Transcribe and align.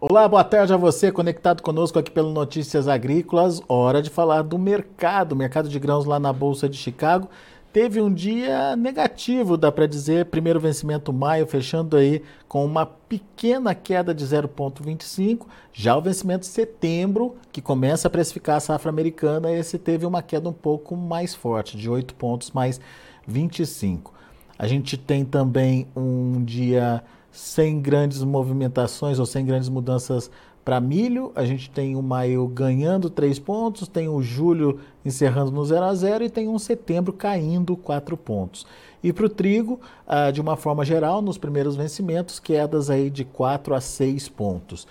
Olá, 0.00 0.28
boa 0.28 0.44
tarde 0.44 0.72
a 0.72 0.76
você 0.76 1.10
conectado 1.10 1.60
conosco 1.60 1.98
aqui 1.98 2.08
pelo 2.08 2.30
Notícias 2.30 2.86
Agrícolas. 2.86 3.60
Hora 3.68 4.00
de 4.00 4.08
falar 4.08 4.42
do 4.42 4.56
mercado, 4.56 5.34
mercado 5.34 5.68
de 5.68 5.76
grãos 5.76 6.04
lá 6.04 6.20
na 6.20 6.32
Bolsa 6.32 6.68
de 6.68 6.76
Chicago. 6.76 7.28
Teve 7.72 8.00
um 8.00 8.14
dia 8.14 8.76
negativo, 8.76 9.56
dá 9.56 9.72
para 9.72 9.88
dizer, 9.88 10.26
primeiro 10.26 10.60
vencimento 10.60 11.12
maio, 11.12 11.48
fechando 11.48 11.96
aí 11.96 12.22
com 12.46 12.64
uma 12.64 12.86
pequena 12.86 13.74
queda 13.74 14.14
de 14.14 14.24
0,25. 14.24 15.46
Já 15.72 15.96
o 15.96 16.00
vencimento 16.00 16.46
setembro, 16.46 17.34
que 17.50 17.60
começa 17.60 18.06
a 18.06 18.10
precificar 18.10 18.58
a 18.58 18.60
safra 18.60 18.90
americana, 18.90 19.50
esse 19.50 19.80
teve 19.80 20.06
uma 20.06 20.22
queda 20.22 20.48
um 20.48 20.52
pouco 20.52 20.94
mais 20.94 21.34
forte, 21.34 21.76
de 21.76 21.90
8 21.90 22.14
pontos 22.14 22.52
mais 22.52 22.80
25. 23.26 24.14
A 24.56 24.68
gente 24.68 24.96
tem 24.96 25.24
também 25.24 25.88
um 25.96 26.44
dia 26.44 27.02
sem 27.38 27.80
grandes 27.80 28.24
movimentações 28.24 29.20
ou 29.20 29.24
sem 29.24 29.46
grandes 29.46 29.68
mudanças 29.68 30.28
para 30.64 30.80
milho. 30.80 31.30
A 31.36 31.44
gente 31.44 31.70
tem 31.70 31.94
o 31.94 32.02
maio 32.02 32.46
ganhando 32.48 33.08
3 33.08 33.38
pontos, 33.38 33.86
tem 33.86 34.08
o 34.08 34.20
julho 34.20 34.80
encerrando 35.04 35.52
no 35.52 35.64
0 35.64 35.84
a 35.84 35.94
0 35.94 36.24
e 36.24 36.30
tem 36.30 36.48
um 36.48 36.58
setembro 36.58 37.12
caindo 37.12 37.76
4 37.76 38.16
pontos. 38.16 38.66
E 39.02 39.12
para 39.12 39.26
o 39.26 39.28
trigo, 39.28 39.80
ah, 40.04 40.32
de 40.32 40.40
uma 40.40 40.56
forma 40.56 40.84
geral, 40.84 41.22
nos 41.22 41.38
primeiros 41.38 41.76
vencimentos, 41.76 42.40
quedas 42.40 42.90
aí 42.90 43.08
de 43.08 43.24
4 43.24 43.72
a 43.72 43.80
6 43.80 44.28
pontos. 44.30 44.84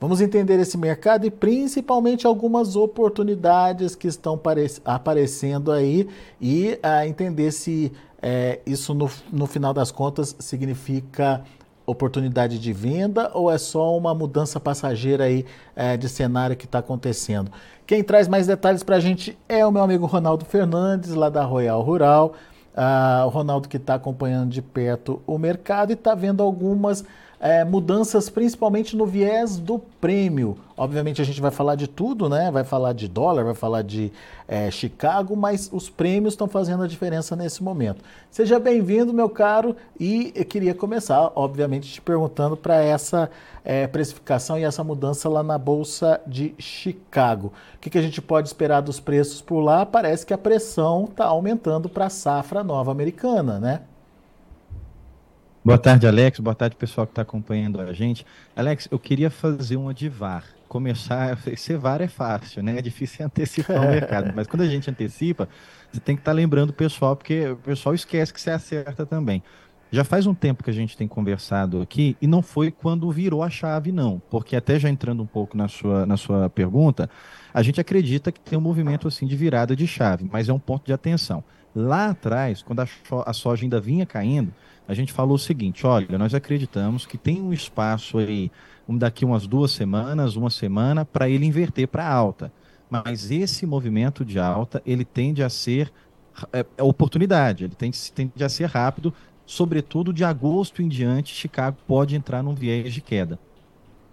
Vamos 0.00 0.20
entender 0.20 0.60
esse 0.60 0.78
mercado 0.78 1.26
e 1.26 1.30
principalmente 1.32 2.24
algumas 2.24 2.76
oportunidades 2.76 3.96
que 3.96 4.06
estão 4.06 4.40
aparecendo 4.84 5.72
aí 5.72 6.08
e 6.40 6.78
ah, 6.80 7.04
entender 7.04 7.50
se 7.50 7.90
é, 8.22 8.60
isso 8.64 8.94
no, 8.94 9.10
no 9.32 9.46
final 9.46 9.72
das 9.72 9.90
contas 9.90 10.36
significa 10.38 11.44
oportunidade 11.90 12.58
de 12.58 12.72
venda 12.72 13.30
ou 13.32 13.50
é 13.50 13.56
só 13.58 13.96
uma 13.96 14.14
mudança 14.14 14.60
passageira 14.60 15.24
aí 15.24 15.44
é, 15.74 15.96
de 15.96 16.08
cenário 16.08 16.56
que 16.56 16.66
está 16.66 16.80
acontecendo? 16.80 17.50
Quem 17.86 18.04
traz 18.04 18.28
mais 18.28 18.46
detalhes 18.46 18.82
para 18.82 18.96
a 18.96 19.00
gente 19.00 19.38
é 19.48 19.64
o 19.64 19.72
meu 19.72 19.82
amigo 19.82 20.04
Ronaldo 20.04 20.44
Fernandes, 20.44 21.14
lá 21.14 21.28
da 21.28 21.42
Royal 21.44 21.80
Rural. 21.80 22.34
Ah, 22.76 23.24
o 23.26 23.30
Ronaldo 23.30 23.68
que 23.68 23.78
está 23.78 23.94
acompanhando 23.94 24.50
de 24.50 24.62
perto 24.62 25.20
o 25.26 25.38
mercado 25.38 25.90
e 25.90 25.94
está 25.94 26.14
vendo 26.14 26.42
algumas 26.42 27.04
é, 27.40 27.64
mudanças 27.64 28.28
principalmente 28.28 28.96
no 28.96 29.06
viés 29.06 29.58
do 29.58 29.78
prêmio. 29.78 30.56
Obviamente 30.76 31.20
a 31.20 31.24
gente 31.24 31.40
vai 31.40 31.50
falar 31.50 31.74
de 31.74 31.88
tudo, 31.88 32.28
né? 32.28 32.50
Vai 32.50 32.64
falar 32.64 32.92
de 32.92 33.08
dólar, 33.08 33.44
vai 33.44 33.54
falar 33.54 33.82
de 33.82 34.12
é, 34.46 34.70
Chicago, 34.70 35.36
mas 35.36 35.68
os 35.72 35.90
prêmios 35.90 36.34
estão 36.34 36.48
fazendo 36.48 36.82
a 36.82 36.86
diferença 36.86 37.34
nesse 37.34 37.62
momento. 37.62 38.02
Seja 38.30 38.58
bem-vindo, 38.58 39.12
meu 39.12 39.28
caro, 39.28 39.76
e 39.98 40.32
eu 40.34 40.44
queria 40.44 40.74
começar, 40.74 41.32
obviamente, 41.34 41.92
te 41.92 42.00
perguntando 42.00 42.56
para 42.56 42.76
essa 42.76 43.30
é, 43.64 43.86
precificação 43.86 44.58
e 44.58 44.64
essa 44.64 44.84
mudança 44.84 45.28
lá 45.28 45.42
na 45.42 45.58
Bolsa 45.58 46.20
de 46.26 46.54
Chicago. 46.58 47.52
O 47.74 47.78
que, 47.80 47.90
que 47.90 47.98
a 47.98 48.02
gente 48.02 48.22
pode 48.22 48.48
esperar 48.48 48.80
dos 48.80 49.00
preços 49.00 49.40
por 49.42 49.60
lá? 49.60 49.84
Parece 49.84 50.24
que 50.24 50.34
a 50.34 50.38
pressão 50.38 51.04
está 51.04 51.26
aumentando 51.26 51.88
para 51.88 52.06
a 52.06 52.10
safra 52.10 52.62
nova 52.62 52.90
americana, 52.90 53.58
né? 53.58 53.80
Boa 55.68 55.76
tarde, 55.76 56.06
Alex. 56.06 56.40
Boa 56.40 56.54
tarde, 56.54 56.76
pessoal 56.76 57.06
que 57.06 57.10
está 57.10 57.20
acompanhando 57.20 57.78
a 57.78 57.92
gente. 57.92 58.24
Alex, 58.56 58.88
eu 58.90 58.98
queria 58.98 59.28
fazer 59.28 59.76
uma 59.76 59.92
de 59.92 60.08
VAR. 60.08 60.42
Começar, 60.66 61.36
ser 61.58 61.76
VAR 61.76 62.00
é 62.00 62.08
fácil, 62.08 62.62
né? 62.62 62.78
É 62.78 62.80
difícil 62.80 63.22
antecipar 63.26 63.76
o 63.76 63.84
mercado, 63.92 64.32
mas 64.34 64.46
quando 64.46 64.62
a 64.62 64.66
gente 64.66 64.90
antecipa, 64.90 65.46
você 65.92 66.00
tem 66.00 66.16
que 66.16 66.22
estar 66.22 66.30
tá 66.30 66.34
lembrando 66.34 66.70
o 66.70 66.72
pessoal, 66.72 67.14
porque 67.14 67.48
o 67.48 67.56
pessoal 67.56 67.94
esquece 67.94 68.32
que 68.32 68.40
você 68.40 68.50
acerta 68.50 69.04
também. 69.04 69.42
Já 69.92 70.04
faz 70.04 70.26
um 70.26 70.32
tempo 70.32 70.64
que 70.64 70.70
a 70.70 70.72
gente 70.72 70.96
tem 70.96 71.06
conversado 71.06 71.82
aqui 71.82 72.16
e 72.18 72.26
não 72.26 72.40
foi 72.40 72.70
quando 72.70 73.10
virou 73.12 73.42
a 73.42 73.50
chave, 73.50 73.92
não. 73.92 74.22
Porque 74.30 74.56
até 74.56 74.80
já 74.80 74.88
entrando 74.88 75.22
um 75.22 75.26
pouco 75.26 75.54
na 75.54 75.68
sua, 75.68 76.06
na 76.06 76.16
sua 76.16 76.48
pergunta, 76.48 77.10
a 77.52 77.60
gente 77.60 77.78
acredita 77.78 78.32
que 78.32 78.40
tem 78.40 78.58
um 78.58 78.62
movimento 78.62 79.06
assim 79.06 79.26
de 79.26 79.36
virada 79.36 79.76
de 79.76 79.86
chave, 79.86 80.26
mas 80.32 80.48
é 80.48 80.52
um 80.52 80.58
ponto 80.58 80.86
de 80.86 80.94
atenção. 80.94 81.44
Lá 81.76 82.08
atrás, 82.08 82.62
quando 82.62 82.80
a, 82.80 82.88
a 83.26 83.34
soja 83.34 83.66
ainda 83.66 83.78
vinha 83.78 84.06
caindo, 84.06 84.50
a 84.88 84.94
gente 84.94 85.12
falou 85.12 85.36
o 85.36 85.38
seguinte: 85.38 85.86
olha, 85.86 86.16
nós 86.18 86.34
acreditamos 86.34 87.04
que 87.04 87.18
tem 87.18 87.40
um 87.40 87.52
espaço 87.52 88.16
aí, 88.18 88.50
um, 88.88 88.96
daqui 88.96 89.24
umas 89.24 89.46
duas 89.46 89.70
semanas, 89.70 90.34
uma 90.34 90.48
semana, 90.48 91.04
para 91.04 91.28
ele 91.28 91.44
inverter 91.44 91.86
para 91.86 92.08
alta. 92.08 92.50
Mas 92.90 93.30
esse 93.30 93.66
movimento 93.66 94.24
de 94.24 94.38
alta, 94.38 94.82
ele 94.86 95.04
tende 95.04 95.42
a 95.42 95.50
ser 95.50 95.92
é, 96.52 96.64
é 96.76 96.82
oportunidade, 96.82 97.64
ele 97.64 97.74
tende, 97.74 98.12
tende 98.12 98.42
a 98.42 98.48
ser 98.48 98.66
rápido, 98.66 99.12
sobretudo 99.44 100.12
de 100.12 100.24
agosto 100.24 100.80
em 100.80 100.88
diante, 100.88 101.34
Chicago 101.34 101.76
pode 101.86 102.16
entrar 102.16 102.42
num 102.42 102.54
viés 102.54 102.94
de 102.94 103.02
queda. 103.02 103.38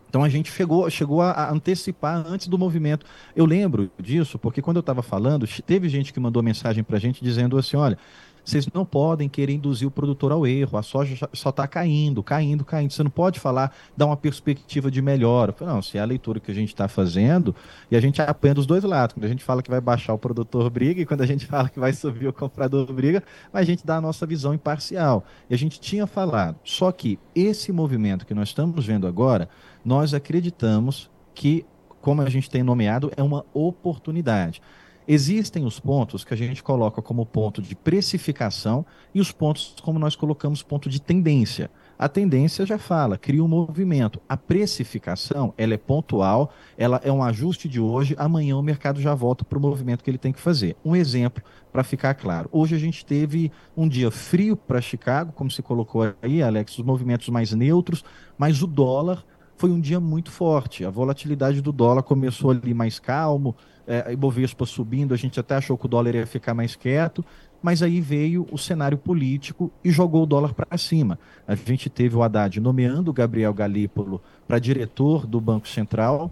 Então 0.09 0.23
a 0.23 0.29
gente 0.29 0.51
chegou, 0.51 0.89
chegou 0.89 1.21
a 1.21 1.51
antecipar 1.51 2.25
antes 2.25 2.47
do 2.47 2.57
movimento. 2.57 3.05
Eu 3.35 3.45
lembro 3.45 3.91
disso 3.99 4.39
porque 4.39 4.61
quando 4.61 4.77
eu 4.77 4.81
estava 4.81 5.01
falando, 5.01 5.45
teve 5.65 5.89
gente 5.89 6.13
que 6.13 6.19
mandou 6.19 6.41
mensagem 6.41 6.83
para 6.83 6.97
a 6.97 6.99
gente 6.99 7.23
dizendo 7.23 7.57
assim: 7.57 7.75
olha, 7.75 7.97
vocês 8.45 8.67
não 8.71 8.85
podem 8.85 9.27
querer 9.27 9.53
induzir 9.53 9.87
o 9.87 9.91
produtor 9.91 10.31
ao 10.31 10.45
erro. 10.45 10.77
A 10.77 10.83
soja 10.83 11.27
só 11.33 11.49
está 11.49 11.67
caindo, 11.67 12.21
caindo, 12.21 12.63
caindo. 12.63 12.93
Você 12.93 13.01
não 13.01 13.09
pode 13.09 13.39
falar, 13.39 13.75
dar 13.97 14.05
uma 14.05 14.15
perspectiva 14.15 14.91
de 14.91 15.01
melhora. 15.01 15.53
Não, 15.61 15.81
se 15.81 15.97
é 15.97 16.01
a 16.01 16.05
leitura 16.05 16.39
que 16.39 16.51
a 16.51 16.53
gente 16.53 16.69
está 16.69 16.87
fazendo, 16.87 17.55
e 17.89 17.95
a 17.95 17.99
gente 17.99 18.21
apanha 18.21 18.53
dos 18.53 18.67
dois 18.67 18.83
lados. 18.83 19.15
Quando 19.15 19.25
a 19.25 19.27
gente 19.27 19.43
fala 19.43 19.63
que 19.63 19.69
vai 19.69 19.81
baixar, 19.81 20.13
o 20.13 20.17
produtor 20.19 20.69
briga, 20.69 21.01
e 21.01 21.05
quando 21.05 21.21
a 21.21 21.25
gente 21.25 21.45
fala 21.47 21.67
que 21.69 21.79
vai 21.79 21.91
subir, 21.91 22.27
o 22.27 22.33
comprador 22.33 22.91
briga, 22.93 23.23
mas 23.51 23.63
a 23.63 23.65
gente 23.65 23.83
dá 23.83 23.97
a 23.97 24.01
nossa 24.01 24.27
visão 24.27 24.53
imparcial. 24.53 25.25
E 25.49 25.55
a 25.55 25.57
gente 25.57 25.79
tinha 25.79 26.05
falado. 26.05 26.57
Só 26.63 26.91
que 26.91 27.17
esse 27.33 27.71
movimento 27.71 28.27
que 28.27 28.33
nós 28.35 28.49
estamos 28.49 28.85
vendo 28.85 29.07
agora, 29.07 29.49
nós 29.83 30.13
acreditamos 30.13 31.09
que, 31.33 31.65
como 31.99 32.21
a 32.21 32.29
gente 32.29 32.47
tem 32.47 32.61
nomeado, 32.61 33.11
é 33.17 33.23
uma 33.23 33.43
oportunidade. 33.53 34.61
Existem 35.07 35.65
os 35.65 35.79
pontos 35.79 36.23
que 36.23 36.33
a 36.33 36.37
gente 36.37 36.63
coloca 36.63 36.99
como 36.99 37.27
ponto 37.27 37.61
de 37.61 37.75
precificação 37.75 38.83
e 39.13 39.21
os 39.21 39.31
pontos 39.31 39.75
como 39.83 39.99
nós 39.99 40.15
colocamos 40.15 40.63
ponto 40.63 40.89
de 40.89 40.99
tendência. 40.99 41.69
A 41.97 42.09
tendência 42.09 42.65
já 42.65 42.79
fala, 42.79 43.15
cria 43.15 43.43
um 43.43 43.47
movimento. 43.47 44.19
A 44.27 44.35
precificação, 44.35 45.53
ela 45.57 45.75
é 45.75 45.77
pontual, 45.77 46.51
ela 46.75 46.99
é 47.03 47.11
um 47.11 47.23
ajuste 47.23 47.69
de 47.69 47.79
hoje, 47.79 48.15
amanhã 48.17 48.57
o 48.57 48.63
mercado 48.63 48.99
já 48.99 49.13
volta 49.13 49.45
para 49.45 49.59
o 49.59 49.61
movimento 49.61 50.03
que 50.03 50.09
ele 50.09 50.17
tem 50.17 50.33
que 50.33 50.41
fazer. 50.41 50.75
Um 50.83 50.95
exemplo 50.95 51.43
para 51.71 51.83
ficar 51.83 52.15
claro. 52.15 52.49
Hoje 52.51 52.75
a 52.75 52.79
gente 52.79 53.05
teve 53.05 53.51
um 53.77 53.87
dia 53.87 54.09
frio 54.09 54.57
para 54.57 54.81
Chicago, 54.81 55.31
como 55.33 55.51
se 55.51 55.61
colocou 55.61 56.13
aí, 56.21 56.41
Alex, 56.41 56.79
os 56.79 56.83
movimentos 56.83 57.29
mais 57.29 57.53
neutros, 57.53 58.03
mas 58.37 58.63
o 58.63 58.67
dólar 58.67 59.23
foi 59.57 59.69
um 59.71 59.79
dia 59.79 59.99
muito 59.99 60.31
forte. 60.31 60.85
A 60.85 60.89
volatilidade 60.89 61.61
do 61.61 61.71
dólar 61.71 62.03
começou 62.03 62.51
ali 62.51 62.73
mais 62.73 62.99
calmo, 62.99 63.55
é, 63.87 64.13
Ibovespa 64.13 64.65
subindo, 64.65 65.13
a 65.13 65.17
gente 65.17 65.39
até 65.39 65.55
achou 65.55 65.77
que 65.77 65.85
o 65.85 65.89
dólar 65.89 66.15
ia 66.15 66.25
ficar 66.25 66.53
mais 66.53 66.75
quieto, 66.75 67.23
mas 67.61 67.81
aí 67.81 68.01
veio 68.01 68.47
o 68.51 68.57
cenário 68.57 68.97
político 68.97 69.71
e 69.83 69.91
jogou 69.91 70.23
o 70.23 70.25
dólar 70.25 70.53
para 70.53 70.77
cima. 70.77 71.19
A 71.47 71.55
gente 71.55 71.89
teve 71.89 72.15
o 72.15 72.23
Haddad 72.23 72.59
nomeando 72.59 73.11
o 73.11 73.13
Gabriel 73.13 73.53
Galípolo 73.53 74.21
para 74.47 74.59
diretor 74.59 75.25
do 75.25 75.39
Banco 75.39 75.67
Central 75.67 76.31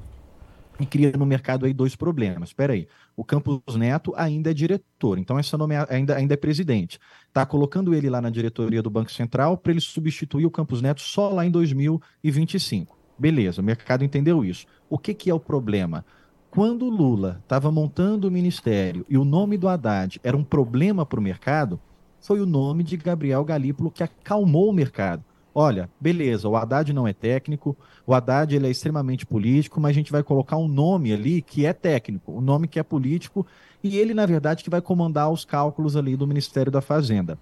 e 0.80 0.86
cria 0.86 1.12
no 1.18 1.26
mercado 1.26 1.66
aí 1.66 1.74
dois 1.74 1.96
problemas. 1.96 2.50
Espera 2.50 2.74
aí, 2.74 2.88
o 3.16 3.24
Campos 3.24 3.76
Neto 3.76 4.14
ainda 4.16 4.52
é 4.52 4.54
diretor, 4.54 5.18
então 5.18 5.38
essa 5.38 5.58
nome 5.58 5.76
ainda, 5.90 6.16
ainda 6.16 6.34
é 6.34 6.38
presidente. 6.38 7.00
Está 7.28 7.46
colocando 7.46 7.94
ele 7.94 8.10
lá 8.10 8.20
na 8.20 8.30
diretoria 8.30 8.82
do 8.82 8.90
Banco 8.90 9.12
Central 9.12 9.58
para 9.58 9.72
ele 9.72 9.82
substituir 9.82 10.46
o 10.46 10.52
Campos 10.52 10.82
Neto 10.82 11.02
só 11.02 11.30
lá 11.30 11.46
em 11.46 11.52
2025. 11.52 13.03
Beleza, 13.24 13.62
o 13.62 13.64
mercado 13.64 14.04
entendeu 14.04 14.44
isso. 14.44 14.66
O 14.90 14.98
que, 14.98 15.14
que 15.14 15.30
é 15.30 15.34
o 15.34 15.40
problema? 15.40 16.04
Quando 16.52 16.90
Lula 16.90 17.40
estava 17.42 17.72
montando 17.72 18.28
o 18.28 18.32
ministério 18.32 19.06
e 19.08 19.18
o 19.18 19.24
nome 19.24 19.58
do 19.58 19.70
Haddad 19.70 20.20
era 20.22 20.36
um 20.36 20.44
problema 20.44 21.06
para 21.06 21.22
o 21.22 21.24
mercado, 21.24 21.80
foi 22.20 22.42
o 22.42 22.46
nome 22.46 22.84
de 22.84 22.98
Gabriel 22.98 23.46
Galípolo 23.46 23.90
que 23.90 24.04
acalmou 24.04 24.70
o 24.70 24.74
mercado. 24.74 25.24
Olha, 25.56 25.90
beleza, 26.02 26.50
o 26.50 26.58
Haddad 26.58 26.92
não 26.92 27.08
é 27.08 27.14
técnico, 27.14 27.78
o 28.06 28.14
Haddad 28.14 28.54
ele 28.54 28.68
é 28.68 28.70
extremamente 28.70 29.26
político, 29.26 29.80
mas 29.80 29.92
a 29.92 29.94
gente 29.94 30.12
vai 30.12 30.22
colocar 30.22 30.58
um 30.58 30.68
nome 30.68 31.14
ali 31.14 31.42
que 31.42 31.66
é 31.66 31.72
técnico, 31.72 32.34
um 32.34 32.42
nome 32.42 32.68
que 32.68 32.78
é 32.78 32.84
político, 32.84 33.48
e 33.82 33.98
ele, 33.98 34.14
na 34.14 34.26
verdade, 34.26 34.66
que 34.66 34.70
vai 34.70 34.82
comandar 34.82 35.32
os 35.32 35.46
cálculos 35.46 35.96
ali 35.96 36.18
do 36.18 36.28
Ministério 36.28 36.70
da 36.70 36.82
Fazenda. 36.82 37.40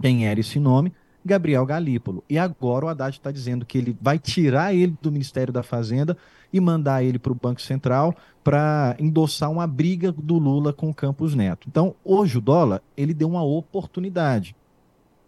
Quem 0.00 0.28
era 0.28 0.38
esse 0.38 0.60
nome? 0.60 0.92
Gabriel 1.24 1.64
Galípolo. 1.66 2.24
E 2.28 2.38
agora 2.38 2.86
o 2.86 2.88
Haddad 2.88 3.16
está 3.16 3.30
dizendo 3.30 3.66
que 3.66 3.76
ele 3.76 3.96
vai 4.00 4.18
tirar 4.18 4.74
ele 4.74 4.96
do 5.00 5.12
Ministério 5.12 5.52
da 5.52 5.62
Fazenda 5.62 6.16
e 6.52 6.60
mandar 6.60 7.04
ele 7.04 7.18
para 7.18 7.32
o 7.32 7.34
Banco 7.34 7.60
Central 7.60 8.14
para 8.42 8.96
endossar 8.98 9.50
uma 9.50 9.66
briga 9.66 10.10
do 10.10 10.38
Lula 10.38 10.72
com 10.72 10.90
o 10.90 10.94
Campos 10.94 11.34
Neto. 11.34 11.68
Então, 11.68 11.94
hoje 12.04 12.38
o 12.38 12.40
dólar, 12.40 12.82
ele 12.96 13.12
deu 13.14 13.28
uma 13.28 13.42
oportunidade. 13.42 14.56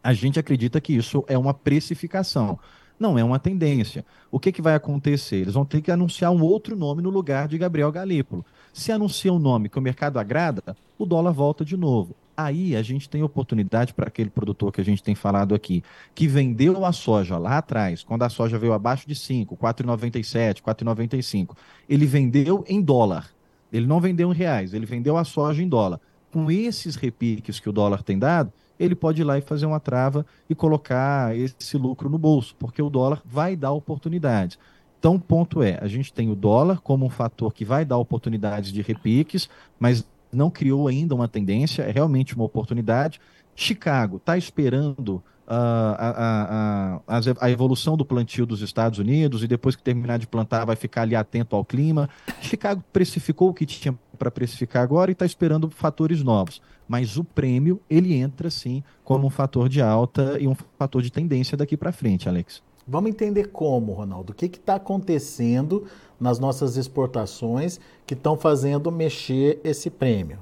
A 0.02 0.12
gente 0.12 0.40
acredita 0.40 0.80
que 0.80 0.94
isso 0.94 1.24
é 1.28 1.36
uma 1.38 1.54
precificação. 1.54 2.58
Não 2.98 3.18
é 3.18 3.24
uma 3.24 3.38
tendência. 3.38 4.04
O 4.30 4.40
que, 4.40 4.50
que 4.50 4.62
vai 4.62 4.74
acontecer? 4.74 5.36
Eles 5.36 5.54
vão 5.54 5.64
ter 5.64 5.80
que 5.80 5.90
anunciar 5.90 6.30
um 6.30 6.42
outro 6.42 6.74
nome 6.74 7.02
no 7.02 7.10
lugar 7.10 7.48
de 7.48 7.58
Gabriel 7.58 7.92
Galípolo. 7.92 8.44
Se 8.72 8.90
anuncia 8.90 9.32
um 9.32 9.38
nome 9.38 9.68
que 9.68 9.78
o 9.78 9.82
mercado 9.82 10.18
agrada, 10.18 10.76
o 10.98 11.04
dólar 11.04 11.32
volta 11.32 11.64
de 11.64 11.76
novo 11.76 12.16
Aí 12.44 12.76
a 12.76 12.82
gente 12.82 13.08
tem 13.08 13.22
oportunidade 13.22 13.94
para 13.94 14.08
aquele 14.08 14.30
produtor 14.30 14.72
que 14.72 14.80
a 14.80 14.84
gente 14.84 15.02
tem 15.02 15.14
falado 15.14 15.54
aqui, 15.54 15.82
que 16.14 16.26
vendeu 16.26 16.84
a 16.84 16.92
soja 16.92 17.38
lá 17.38 17.58
atrás, 17.58 18.02
quando 18.02 18.22
a 18.22 18.28
soja 18.28 18.58
veio 18.58 18.72
abaixo 18.72 19.06
de 19.08 19.14
5, 19.14 19.56
4,97, 19.56 20.60
4,95. 20.60 21.56
Ele 21.88 22.06
vendeu 22.06 22.64
em 22.68 22.80
dólar. 22.80 23.30
Ele 23.72 23.86
não 23.86 24.00
vendeu 24.00 24.32
em 24.32 24.36
reais, 24.36 24.74
ele 24.74 24.86
vendeu 24.86 25.16
a 25.16 25.24
soja 25.24 25.62
em 25.62 25.68
dólar. 25.68 26.00
Com 26.30 26.50
esses 26.50 26.96
repiques 26.96 27.60
que 27.60 27.68
o 27.68 27.72
dólar 27.72 28.02
tem 28.02 28.18
dado, 28.18 28.52
ele 28.78 28.94
pode 28.94 29.20
ir 29.20 29.24
lá 29.24 29.38
e 29.38 29.42
fazer 29.42 29.66
uma 29.66 29.80
trava 29.80 30.26
e 30.48 30.54
colocar 30.54 31.36
esse 31.36 31.76
lucro 31.76 32.10
no 32.10 32.18
bolso, 32.18 32.54
porque 32.58 32.82
o 32.82 32.90
dólar 32.90 33.22
vai 33.24 33.54
dar 33.54 33.72
oportunidades. 33.72 34.58
Então, 34.98 35.16
o 35.16 35.20
ponto 35.20 35.62
é, 35.62 35.78
a 35.80 35.88
gente 35.88 36.12
tem 36.12 36.30
o 36.30 36.34
dólar 36.36 36.80
como 36.80 37.04
um 37.04 37.10
fator 37.10 37.52
que 37.52 37.64
vai 37.64 37.84
dar 37.84 37.98
oportunidades 37.98 38.72
de 38.72 38.82
repiques, 38.82 39.48
mas 39.78 40.06
não 40.32 40.50
criou 40.50 40.88
ainda 40.88 41.14
uma 41.14 41.28
tendência, 41.28 41.82
é 41.82 41.90
realmente 41.90 42.34
uma 42.34 42.44
oportunidade. 42.44 43.20
Chicago 43.54 44.16
está 44.16 44.36
esperando 44.36 45.22
uh, 45.46 45.54
a, 45.98 47.00
a, 47.06 47.16
a, 47.18 47.20
a, 47.40 47.50
evolução 47.50 47.96
do 47.96 48.04
plantio 48.04 48.46
dos 48.46 48.62
Estados 48.62 48.98
Unidos 48.98 49.42
e 49.42 49.46
depois 49.46 49.76
que 49.76 49.82
terminar 49.82 50.18
de 50.18 50.26
plantar 50.26 50.64
vai 50.64 50.76
ficar 50.76 51.02
ali 51.02 51.14
atento 51.14 51.54
ao 51.54 51.64
clima. 51.64 52.08
Chicago 52.40 52.82
precificou 52.92 53.50
o 53.50 53.54
que 53.54 53.66
tinha 53.66 53.96
para 54.18 54.30
precificar 54.30 54.82
agora 54.82 55.10
e 55.10 55.12
está 55.12 55.26
esperando 55.26 55.70
fatores 55.70 56.22
novos. 56.22 56.62
Mas 56.88 57.16
o 57.16 57.24
prêmio, 57.24 57.80
ele 57.88 58.14
entra 58.14 58.50
sim 58.50 58.82
como 59.04 59.26
um 59.26 59.30
fator 59.30 59.68
de 59.68 59.80
alta 59.80 60.38
e 60.40 60.46
um 60.48 60.54
fator 60.78 61.02
de 61.02 61.10
tendência 61.10 61.56
daqui 61.56 61.76
para 61.76 61.92
frente, 61.92 62.28
Alex. 62.28 62.62
Vamos 62.86 63.10
entender 63.10 63.48
como, 63.48 63.92
Ronaldo. 63.92 64.32
O 64.32 64.34
que 64.34 64.46
está 64.46 64.74
acontecendo 64.74 65.86
nas 66.18 66.38
nossas 66.38 66.76
exportações 66.76 67.78
que 68.06 68.14
estão 68.14 68.36
fazendo 68.36 68.90
mexer 68.90 69.60
esse 69.62 69.88
prêmio? 69.88 70.38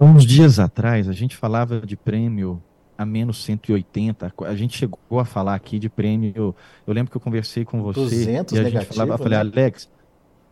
Uns 0.00 0.24
dias 0.24 0.58
atrás, 0.58 1.08
a 1.08 1.12
gente 1.12 1.36
falava 1.36 1.80
de 1.80 1.96
prêmio 1.96 2.60
a 2.96 3.04
menos 3.04 3.44
180. 3.44 4.32
A 4.40 4.54
gente 4.54 4.76
chegou 4.76 5.20
a 5.20 5.24
falar 5.24 5.54
aqui 5.54 5.78
de 5.78 5.88
prêmio. 5.88 6.54
Eu 6.86 6.94
lembro 6.94 7.10
que 7.10 7.16
eu 7.16 7.20
conversei 7.20 7.64
com 7.64 7.82
você 7.82 8.00
200 8.00 8.54
e 8.54 8.58
a 8.58 8.62
negativo, 8.62 8.84
gente 8.84 8.94
falava, 8.96 9.14
eu 9.14 9.18
falei, 9.18 9.38
né? 9.38 9.40
Alex, 9.40 9.88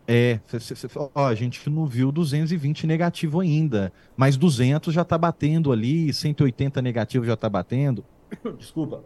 é, 0.07 0.39
cê, 0.47 0.59
cê, 0.59 0.75
cê, 0.75 0.87
ó, 1.15 1.27
a 1.27 1.35
gente 1.35 1.69
não 1.69 1.85
viu 1.85 2.11
220 2.11 2.85
negativo 2.85 3.39
ainda, 3.39 3.91
mas 4.17 4.35
200 4.35 4.93
já 4.93 5.01
está 5.01 5.17
batendo 5.17 5.71
ali, 5.71 6.13
180 6.13 6.81
negativo 6.81 7.25
já 7.25 7.33
está 7.33 7.49
batendo. 7.49 8.03
Desculpa. 8.57 9.03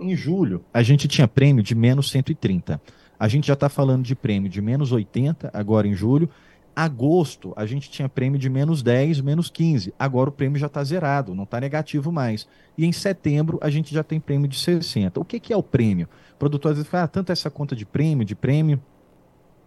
Em 0.00 0.14
julho, 0.16 0.64
a 0.72 0.82
gente 0.82 1.08
tinha 1.08 1.26
prêmio 1.26 1.62
de 1.62 1.74
menos 1.74 2.10
130. 2.10 2.80
A 3.18 3.28
gente 3.28 3.46
já 3.46 3.54
está 3.54 3.68
falando 3.68 4.04
de 4.04 4.14
prêmio 4.14 4.48
de 4.48 4.60
menos 4.60 4.92
80 4.92 5.50
agora 5.52 5.86
em 5.86 5.94
julho. 5.94 6.28
Agosto, 6.74 7.54
a 7.56 7.64
gente 7.64 7.88
tinha 7.90 8.08
prêmio 8.08 8.38
de 8.38 8.50
menos 8.50 8.82
10, 8.82 9.22
menos 9.22 9.48
15. 9.48 9.94
Agora 9.98 10.28
o 10.28 10.32
prêmio 10.32 10.58
já 10.58 10.66
está 10.66 10.84
zerado, 10.84 11.34
não 11.34 11.44
está 11.44 11.58
negativo 11.58 12.12
mais. 12.12 12.46
E 12.76 12.84
em 12.84 12.92
setembro, 12.92 13.58
a 13.62 13.70
gente 13.70 13.94
já 13.94 14.02
tem 14.02 14.20
prêmio 14.20 14.46
de 14.46 14.58
60. 14.58 15.18
O 15.18 15.24
que, 15.24 15.40
que 15.40 15.52
é 15.52 15.56
o 15.56 15.62
prêmio? 15.62 16.06
O 16.34 16.38
produtor 16.38 16.72
às 16.72 16.76
vezes 16.76 16.90
fala, 16.90 17.04
ah, 17.04 17.08
tanto 17.08 17.32
essa 17.32 17.48
conta 17.48 17.74
de 17.74 17.86
prêmio, 17.86 18.26
de 18.26 18.34
prêmio. 18.34 18.82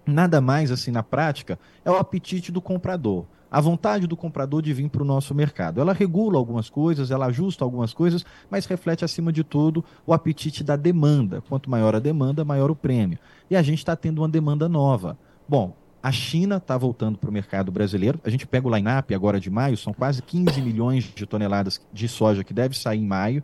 Nada 0.05 0.39
mais, 0.39 0.71
assim, 0.71 0.91
na 0.91 1.01
prática, 1.01 1.57
é 1.83 1.89
o 1.89 1.95
apetite 1.95 2.51
do 2.51 2.61
comprador 2.61 3.25
a 3.51 3.59
vontade 3.59 4.07
do 4.07 4.15
comprador 4.15 4.61
de 4.61 4.73
vir 4.73 4.89
para 4.89 5.01
o 5.01 5.05
nosso 5.05 5.33
mercado. 5.33 5.81
Ela 5.81 5.93
regula 5.93 6.37
algumas 6.37 6.69
coisas, 6.69 7.11
ela 7.11 7.27
ajusta 7.27 7.63
algumas 7.63 7.93
coisas, 7.93 8.25
mas 8.49 8.65
reflete, 8.65 9.03
acima 9.03 9.31
de 9.31 9.43
tudo, 9.43 9.83
o 10.05 10.13
apetite 10.13 10.63
da 10.63 10.75
demanda. 10.75 11.41
Quanto 11.47 11.69
maior 11.69 11.95
a 11.95 11.99
demanda, 11.99 12.45
maior 12.45 12.69
o 12.69 12.75
prêmio. 12.75 13.17
E 13.49 13.55
a 13.55 13.61
gente 13.61 13.79
está 13.79 13.95
tendo 13.95 14.19
uma 14.19 14.29
demanda 14.29 14.69
nova. 14.69 15.17
Bom, 15.47 15.75
a 16.01 16.11
China 16.11 16.57
está 16.57 16.77
voltando 16.77 17.17
para 17.17 17.29
o 17.29 17.33
mercado 17.33 17.71
brasileiro. 17.71 18.19
A 18.23 18.29
gente 18.29 18.47
pega 18.47 18.67
o 18.67 18.75
line-up 18.75 19.13
agora 19.13 19.39
de 19.39 19.49
maio, 19.49 19.75
são 19.75 19.93
quase 19.93 20.21
15 20.21 20.61
milhões 20.61 21.03
de 21.13 21.25
toneladas 21.25 21.81
de 21.91 22.07
soja 22.07 22.43
que 22.43 22.53
deve 22.53 22.77
sair 22.77 22.99
em 22.99 23.05
maio. 23.05 23.43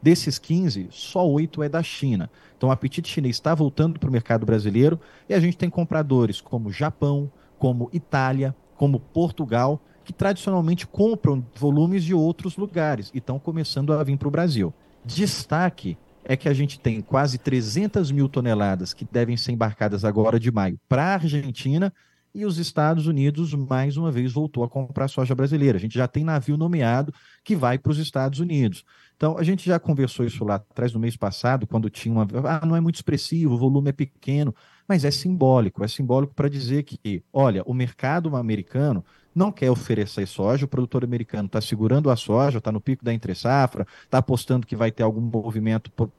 Desses 0.00 0.38
15, 0.38 0.88
só 0.90 1.26
8 1.26 1.64
é 1.64 1.68
da 1.68 1.82
China. 1.82 2.30
Então 2.56 2.68
o 2.68 2.72
apetite 2.72 3.08
chinês 3.08 3.36
está 3.36 3.54
voltando 3.54 3.98
para 3.98 4.08
o 4.08 4.12
mercado 4.12 4.46
brasileiro 4.46 5.00
e 5.28 5.34
a 5.34 5.40
gente 5.40 5.56
tem 5.56 5.68
compradores 5.68 6.40
como 6.40 6.70
Japão, 6.70 7.30
como 7.58 7.90
Itália, 7.92 8.54
como 8.76 9.00
Portugal, 9.00 9.80
que 10.04 10.12
tradicionalmente 10.12 10.86
compram 10.86 11.44
volumes 11.56 12.04
de 12.04 12.14
outros 12.14 12.56
lugares 12.56 13.10
e 13.12 13.18
estão 13.18 13.38
começando 13.38 13.92
a 13.92 14.02
vir 14.04 14.16
para 14.16 14.28
o 14.28 14.30
Brasil. 14.30 14.72
Destaque 15.04 15.98
é 16.24 16.36
que 16.36 16.48
a 16.48 16.54
gente 16.54 16.78
tem 16.78 17.00
quase 17.00 17.38
300 17.38 18.10
mil 18.10 18.28
toneladas 18.28 18.92
que 18.92 19.06
devem 19.10 19.36
ser 19.36 19.52
embarcadas 19.52 20.04
agora 20.04 20.38
de 20.38 20.50
maio 20.50 20.78
para 20.88 21.04
a 21.04 21.14
Argentina 21.14 21.92
e 22.36 22.44
os 22.44 22.58
Estados 22.58 23.06
Unidos, 23.06 23.54
mais 23.54 23.96
uma 23.96 24.12
vez, 24.12 24.30
voltou 24.30 24.62
a 24.62 24.68
comprar 24.68 25.08
soja 25.08 25.34
brasileira. 25.34 25.78
A 25.78 25.80
gente 25.80 25.94
já 25.94 26.06
tem 26.06 26.22
navio 26.22 26.58
nomeado 26.58 27.10
que 27.42 27.56
vai 27.56 27.78
para 27.78 27.90
os 27.90 27.98
Estados 27.98 28.40
Unidos. 28.40 28.84
Então, 29.16 29.38
a 29.38 29.42
gente 29.42 29.64
já 29.64 29.78
conversou 29.78 30.26
isso 30.26 30.44
lá 30.44 30.56
atrás, 30.56 30.92
no 30.92 31.00
mês 31.00 31.16
passado, 31.16 31.66
quando 31.66 31.88
tinha 31.88 32.12
uma. 32.14 32.26
Ah, 32.44 32.66
não 32.66 32.76
é 32.76 32.80
muito 32.80 32.96
expressivo, 32.96 33.54
o 33.54 33.56
volume 33.56 33.88
é 33.88 33.92
pequeno 33.92 34.54
mas 34.88 35.04
é 35.04 35.10
simbólico. 35.10 35.84
É 35.84 35.88
simbólico 35.88 36.34
para 36.34 36.48
dizer 36.48 36.82
que, 36.84 37.22
olha, 37.32 37.62
o 37.66 37.74
mercado 37.74 38.34
americano 38.36 39.04
não 39.34 39.52
quer 39.52 39.70
oferecer 39.70 40.26
soja, 40.26 40.64
o 40.64 40.68
produtor 40.68 41.04
americano 41.04 41.46
está 41.46 41.60
segurando 41.60 42.10
a 42.10 42.16
soja, 42.16 42.58
está 42.58 42.72
no 42.72 42.80
pico 42.80 43.04
da 43.04 43.12
entre-safra, 43.12 43.86
está 44.02 44.18
apostando 44.18 44.66
que 44.66 44.74
vai 44.74 44.90
ter 44.90 45.02
algum 45.02 45.20
movimento 45.20 45.90
por, 45.90 46.10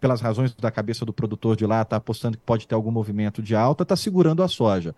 pelas 0.00 0.20
razões 0.20 0.52
da 0.54 0.70
cabeça 0.70 1.04
do 1.04 1.12
produtor 1.12 1.56
de 1.56 1.64
lá, 1.64 1.82
está 1.82 1.96
apostando 1.96 2.36
que 2.36 2.44
pode 2.44 2.66
ter 2.66 2.74
algum 2.74 2.90
movimento 2.90 3.40
de 3.40 3.54
alta, 3.54 3.84
está 3.84 3.94
segurando 3.94 4.42
a 4.42 4.48
soja. 4.48 4.94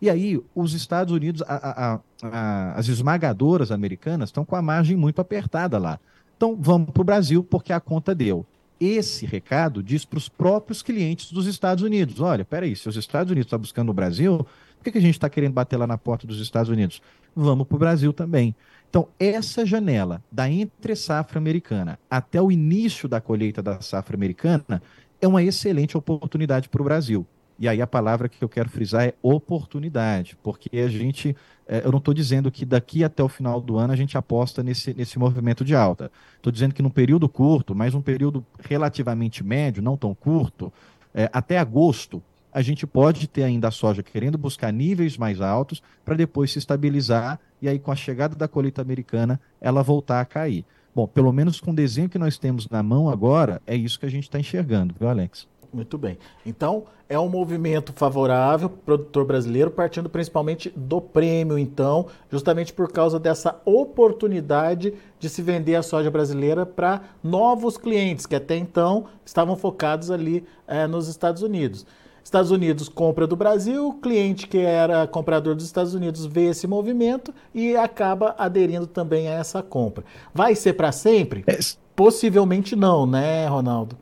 E 0.00 0.08
aí, 0.08 0.42
os 0.54 0.72
Estados 0.72 1.12
Unidos, 1.12 1.42
a, 1.46 1.54
a, 1.54 2.00
a, 2.22 2.72
as 2.72 2.88
esmagadoras 2.88 3.70
americanas 3.70 4.30
estão 4.30 4.44
com 4.44 4.56
a 4.56 4.62
margem 4.62 4.96
muito 4.96 5.20
apertada 5.20 5.76
lá. 5.78 6.00
Então, 6.36 6.56
vamos 6.58 6.90
para 6.90 7.02
o 7.02 7.04
Brasil, 7.04 7.44
porque 7.44 7.70
a 7.70 7.80
conta 7.80 8.14
deu 8.14 8.46
esse 8.80 9.26
recado 9.26 9.82
diz 9.82 10.04
para 10.04 10.16
os 10.16 10.28
próprios 10.28 10.82
clientes 10.82 11.30
dos 11.30 11.46
Estados 11.46 11.84
Unidos: 11.84 12.20
olha, 12.20 12.44
peraí, 12.44 12.74
se 12.74 12.88
os 12.88 12.96
Estados 12.96 13.30
Unidos 13.30 13.46
estão 13.46 13.58
tá 13.58 13.60
buscando 13.60 13.90
o 13.90 13.94
Brasil, 13.94 14.38
por 14.38 14.84
que, 14.84 14.92
que 14.92 14.98
a 14.98 15.02
gente 15.02 15.14
está 15.14 15.28
querendo 15.28 15.52
bater 15.52 15.76
lá 15.76 15.86
na 15.86 15.98
porta 15.98 16.26
dos 16.26 16.40
Estados 16.40 16.70
Unidos? 16.70 17.02
Vamos 17.36 17.66
para 17.66 17.76
o 17.76 17.78
Brasil 17.78 18.12
também. 18.12 18.56
Então, 18.88 19.08
essa 19.18 19.64
janela 19.66 20.22
da 20.32 20.50
entre-safra 20.50 21.38
americana 21.38 21.98
até 22.10 22.40
o 22.40 22.50
início 22.50 23.08
da 23.08 23.20
colheita 23.20 23.62
da 23.62 23.80
safra 23.80 24.16
americana 24.16 24.82
é 25.20 25.28
uma 25.28 25.42
excelente 25.42 25.96
oportunidade 25.96 26.68
para 26.68 26.80
o 26.80 26.84
Brasil. 26.84 27.26
E 27.60 27.68
aí 27.68 27.82
a 27.82 27.86
palavra 27.86 28.26
que 28.26 28.42
eu 28.42 28.48
quero 28.48 28.70
frisar 28.70 29.04
é 29.04 29.14
oportunidade, 29.22 30.34
porque 30.42 30.78
a 30.78 30.88
gente, 30.88 31.36
é, 31.68 31.84
eu 31.84 31.92
não 31.92 31.98
estou 31.98 32.14
dizendo 32.14 32.50
que 32.50 32.64
daqui 32.64 33.04
até 33.04 33.22
o 33.22 33.28
final 33.28 33.60
do 33.60 33.76
ano 33.76 33.92
a 33.92 33.96
gente 33.96 34.16
aposta 34.16 34.62
nesse, 34.62 34.94
nesse 34.94 35.18
movimento 35.18 35.62
de 35.62 35.74
alta. 35.74 36.10
Estou 36.36 36.50
dizendo 36.50 36.74
que 36.74 36.82
num 36.82 36.88
período 36.88 37.28
curto, 37.28 37.74
mas 37.74 37.94
um 37.94 38.00
período 38.00 38.42
relativamente 38.66 39.44
médio, 39.44 39.82
não 39.82 39.94
tão 39.94 40.14
curto, 40.14 40.72
é, 41.14 41.28
até 41.34 41.58
agosto, 41.58 42.22
a 42.50 42.62
gente 42.62 42.86
pode 42.86 43.28
ter 43.28 43.44
ainda 43.44 43.68
a 43.68 43.70
soja 43.70 44.02
querendo 44.02 44.38
buscar 44.38 44.72
níveis 44.72 45.18
mais 45.18 45.42
altos 45.42 45.82
para 46.02 46.16
depois 46.16 46.50
se 46.50 46.58
estabilizar 46.58 47.38
e 47.60 47.68
aí 47.68 47.78
com 47.78 47.92
a 47.92 47.96
chegada 47.96 48.34
da 48.34 48.48
colheita 48.48 48.80
americana 48.80 49.38
ela 49.60 49.82
voltar 49.82 50.22
a 50.22 50.24
cair. 50.24 50.64
Bom, 50.94 51.06
pelo 51.06 51.30
menos 51.30 51.60
com 51.60 51.72
o 51.72 51.76
desenho 51.76 52.08
que 52.08 52.18
nós 52.18 52.38
temos 52.38 52.70
na 52.70 52.82
mão 52.82 53.10
agora, 53.10 53.60
é 53.66 53.76
isso 53.76 54.00
que 54.00 54.06
a 54.06 54.10
gente 54.10 54.24
está 54.24 54.40
enxergando, 54.40 54.94
viu, 54.98 55.10
Alex? 55.10 55.46
Muito 55.72 55.96
bem. 55.96 56.18
Então, 56.44 56.84
é 57.08 57.18
um 57.18 57.28
movimento 57.28 57.92
favorável 57.92 58.68
para 58.68 58.76
o 58.76 58.98
produtor 58.98 59.24
brasileiro, 59.24 59.70
partindo 59.70 60.08
principalmente 60.08 60.72
do 60.74 61.00
prêmio, 61.00 61.58
então, 61.58 62.06
justamente 62.30 62.72
por 62.72 62.90
causa 62.90 63.18
dessa 63.20 63.60
oportunidade 63.64 64.94
de 65.18 65.28
se 65.28 65.42
vender 65.42 65.76
a 65.76 65.82
soja 65.82 66.10
brasileira 66.10 66.66
para 66.66 67.02
novos 67.22 67.76
clientes, 67.76 68.26
que 68.26 68.34
até 68.34 68.56
então 68.56 69.06
estavam 69.24 69.56
focados 69.56 70.10
ali 70.10 70.44
é, 70.66 70.86
nos 70.86 71.08
Estados 71.08 71.42
Unidos. 71.42 71.86
Estados 72.22 72.50
Unidos 72.50 72.88
compra 72.88 73.26
do 73.26 73.34
Brasil, 73.34 73.88
o 73.88 73.94
cliente 73.94 74.46
que 74.46 74.58
era 74.58 75.06
comprador 75.06 75.54
dos 75.54 75.64
Estados 75.64 75.94
Unidos 75.94 76.26
vê 76.26 76.50
esse 76.50 76.66
movimento 76.66 77.34
e 77.54 77.76
acaba 77.76 78.34
aderindo 78.38 78.86
também 78.86 79.28
a 79.28 79.32
essa 79.32 79.62
compra. 79.62 80.04
Vai 80.34 80.54
ser 80.54 80.74
para 80.74 80.92
sempre? 80.92 81.42
É. 81.46 81.58
Possivelmente 81.96 82.76
não, 82.76 83.06
né, 83.06 83.46
Ronaldo? 83.46 83.96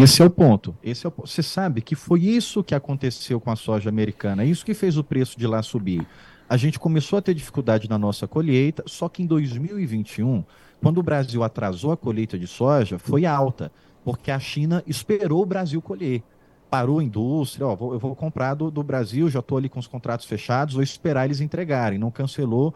Esse 0.00 0.22
é 0.22 0.24
o 0.24 0.30
ponto. 0.30 0.74
Esse 0.82 1.06
é 1.06 1.08
o... 1.08 1.12
Você 1.18 1.42
sabe 1.42 1.82
que 1.82 1.94
foi 1.94 2.20
isso 2.20 2.64
que 2.64 2.74
aconteceu 2.74 3.38
com 3.38 3.50
a 3.50 3.56
soja 3.56 3.90
americana, 3.90 4.44
isso 4.44 4.64
que 4.64 4.72
fez 4.72 4.96
o 4.96 5.04
preço 5.04 5.38
de 5.38 5.46
lá 5.46 5.62
subir. 5.62 6.06
A 6.48 6.56
gente 6.56 6.78
começou 6.78 7.18
a 7.18 7.22
ter 7.22 7.34
dificuldade 7.34 7.88
na 7.90 7.98
nossa 7.98 8.26
colheita, 8.26 8.82
só 8.86 9.08
que 9.08 9.22
em 9.22 9.26
2021, 9.26 10.44
quando 10.80 10.98
o 10.98 11.02
Brasil 11.02 11.42
atrasou 11.42 11.92
a 11.92 11.96
colheita 11.96 12.38
de 12.38 12.46
soja, 12.46 12.98
foi 12.98 13.26
alta, 13.26 13.70
porque 14.04 14.30
a 14.30 14.38
China 14.38 14.82
esperou 14.86 15.42
o 15.42 15.46
Brasil 15.46 15.80
colher. 15.82 16.22
Parou 16.70 16.98
a 16.98 17.04
indústria, 17.04 17.66
ó, 17.66 17.72
eu 17.72 17.98
vou 17.98 18.16
comprar 18.16 18.54
do, 18.54 18.70
do 18.70 18.82
Brasil, 18.82 19.28
já 19.28 19.40
estou 19.40 19.58
ali 19.58 19.68
com 19.68 19.78
os 19.78 19.86
contratos 19.86 20.26
fechados, 20.26 20.74
vou 20.74 20.82
esperar 20.82 21.26
eles 21.26 21.40
entregarem, 21.40 21.98
não 21.98 22.10
cancelou. 22.10 22.74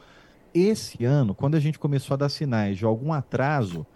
Esse 0.52 1.04
ano, 1.04 1.34
quando 1.34 1.54
a 1.54 1.60
gente 1.60 1.78
começou 1.78 2.14
a 2.14 2.18
dar 2.18 2.28
sinais 2.28 2.76
de 2.76 2.84
algum 2.84 3.12
atraso, 3.12 3.86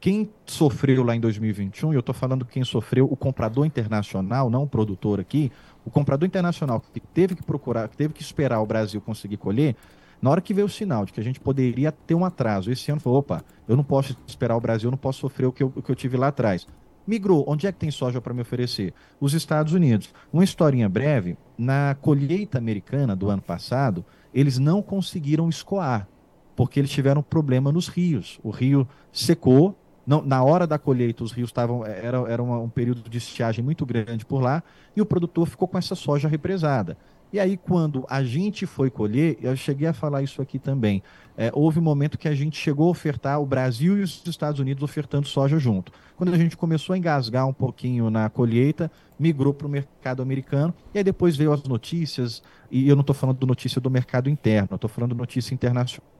quem 0.00 0.30
sofreu 0.46 1.04
lá 1.04 1.14
em 1.14 1.20
2021, 1.20 1.92
e 1.92 1.96
eu 1.96 2.00
estou 2.00 2.14
falando 2.14 2.44
quem 2.44 2.64
sofreu, 2.64 3.06
o 3.10 3.16
comprador 3.16 3.66
internacional, 3.66 4.48
não 4.48 4.62
o 4.62 4.66
produtor 4.66 5.20
aqui, 5.20 5.52
o 5.84 5.90
comprador 5.90 6.26
internacional 6.26 6.80
que 6.80 7.00
teve 7.00 7.34
que 7.34 7.42
procurar, 7.42 7.88
que 7.88 7.96
teve 7.96 8.14
que 8.14 8.22
esperar 8.22 8.60
o 8.60 8.66
Brasil 8.66 9.00
conseguir 9.00 9.36
colher, 9.36 9.76
na 10.22 10.30
hora 10.30 10.40
que 10.40 10.54
veio 10.54 10.66
o 10.66 10.70
sinal 10.70 11.04
de 11.04 11.12
que 11.12 11.20
a 11.20 11.24
gente 11.24 11.38
poderia 11.38 11.92
ter 11.92 12.14
um 12.14 12.24
atraso, 12.24 12.70
esse 12.70 12.90
ano 12.90 13.00
falou, 13.00 13.18
opa, 13.18 13.44
eu 13.68 13.76
não 13.76 13.84
posso 13.84 14.16
esperar 14.26 14.56
o 14.56 14.60
Brasil, 14.60 14.88
eu 14.88 14.90
não 14.90 14.98
posso 14.98 15.20
sofrer 15.20 15.46
o 15.46 15.52
que 15.52 15.62
eu, 15.62 15.72
o 15.74 15.82
que 15.82 15.90
eu 15.90 15.96
tive 15.96 16.16
lá 16.16 16.28
atrás. 16.28 16.66
Migrou, 17.06 17.44
onde 17.46 17.66
é 17.66 17.72
que 17.72 17.78
tem 17.78 17.90
soja 17.90 18.20
para 18.20 18.32
me 18.34 18.42
oferecer? 18.42 18.92
Os 19.18 19.34
Estados 19.34 19.72
Unidos. 19.72 20.12
Uma 20.32 20.44
historinha 20.44 20.88
breve, 20.88 21.36
na 21.58 21.96
colheita 22.00 22.58
americana 22.58 23.16
do 23.16 23.30
ano 23.30 23.42
passado, 23.42 24.04
eles 24.32 24.58
não 24.58 24.82
conseguiram 24.82 25.48
escoar, 25.48 26.06
porque 26.54 26.78
eles 26.78 26.90
tiveram 26.90 27.22
problema 27.22 27.72
nos 27.72 27.88
rios. 27.88 28.38
O 28.42 28.50
rio 28.50 28.86
secou, 29.10 29.76
não, 30.10 30.22
na 30.22 30.42
hora 30.42 30.66
da 30.66 30.76
colheita, 30.76 31.22
os 31.22 31.30
rios 31.30 31.50
estavam. 31.50 31.86
Era, 31.86 32.18
era 32.28 32.42
uma, 32.42 32.58
um 32.58 32.68
período 32.68 33.08
de 33.08 33.18
estiagem 33.18 33.64
muito 33.64 33.86
grande 33.86 34.26
por 34.26 34.42
lá, 34.42 34.60
e 34.96 35.00
o 35.00 35.06
produtor 35.06 35.46
ficou 35.46 35.68
com 35.68 35.78
essa 35.78 35.94
soja 35.94 36.26
represada. 36.26 36.98
E 37.32 37.38
aí, 37.38 37.56
quando 37.56 38.04
a 38.10 38.24
gente 38.24 38.66
foi 38.66 38.90
colher, 38.90 39.38
eu 39.40 39.54
cheguei 39.54 39.86
a 39.86 39.92
falar 39.92 40.20
isso 40.20 40.42
aqui 40.42 40.58
também. 40.58 41.00
É, 41.36 41.52
houve 41.54 41.78
um 41.78 41.82
momento 41.82 42.18
que 42.18 42.26
a 42.26 42.34
gente 42.34 42.58
chegou 42.58 42.88
a 42.88 42.90
ofertar, 42.90 43.40
o 43.40 43.46
Brasil 43.46 43.98
e 43.98 44.02
os 44.02 44.20
Estados 44.26 44.58
Unidos 44.58 44.82
ofertando 44.82 45.28
soja 45.28 45.60
junto. 45.60 45.92
Quando 46.16 46.34
a 46.34 46.36
gente 46.36 46.56
começou 46.56 46.94
a 46.94 46.98
engasgar 46.98 47.46
um 47.46 47.52
pouquinho 47.52 48.10
na 48.10 48.28
colheita, 48.28 48.90
migrou 49.16 49.54
para 49.54 49.68
o 49.68 49.70
mercado 49.70 50.22
americano, 50.22 50.74
e 50.92 50.98
aí 50.98 51.04
depois 51.04 51.36
veio 51.36 51.52
as 51.52 51.62
notícias, 51.62 52.42
e 52.68 52.88
eu 52.88 52.96
não 52.96 53.02
estou 53.02 53.14
falando 53.14 53.38
do 53.38 53.46
notícia 53.46 53.80
do 53.80 53.88
mercado 53.88 54.28
interno, 54.28 54.74
estou 54.74 54.90
falando 54.90 55.14
notícia 55.14 55.54
internacional 55.54 56.19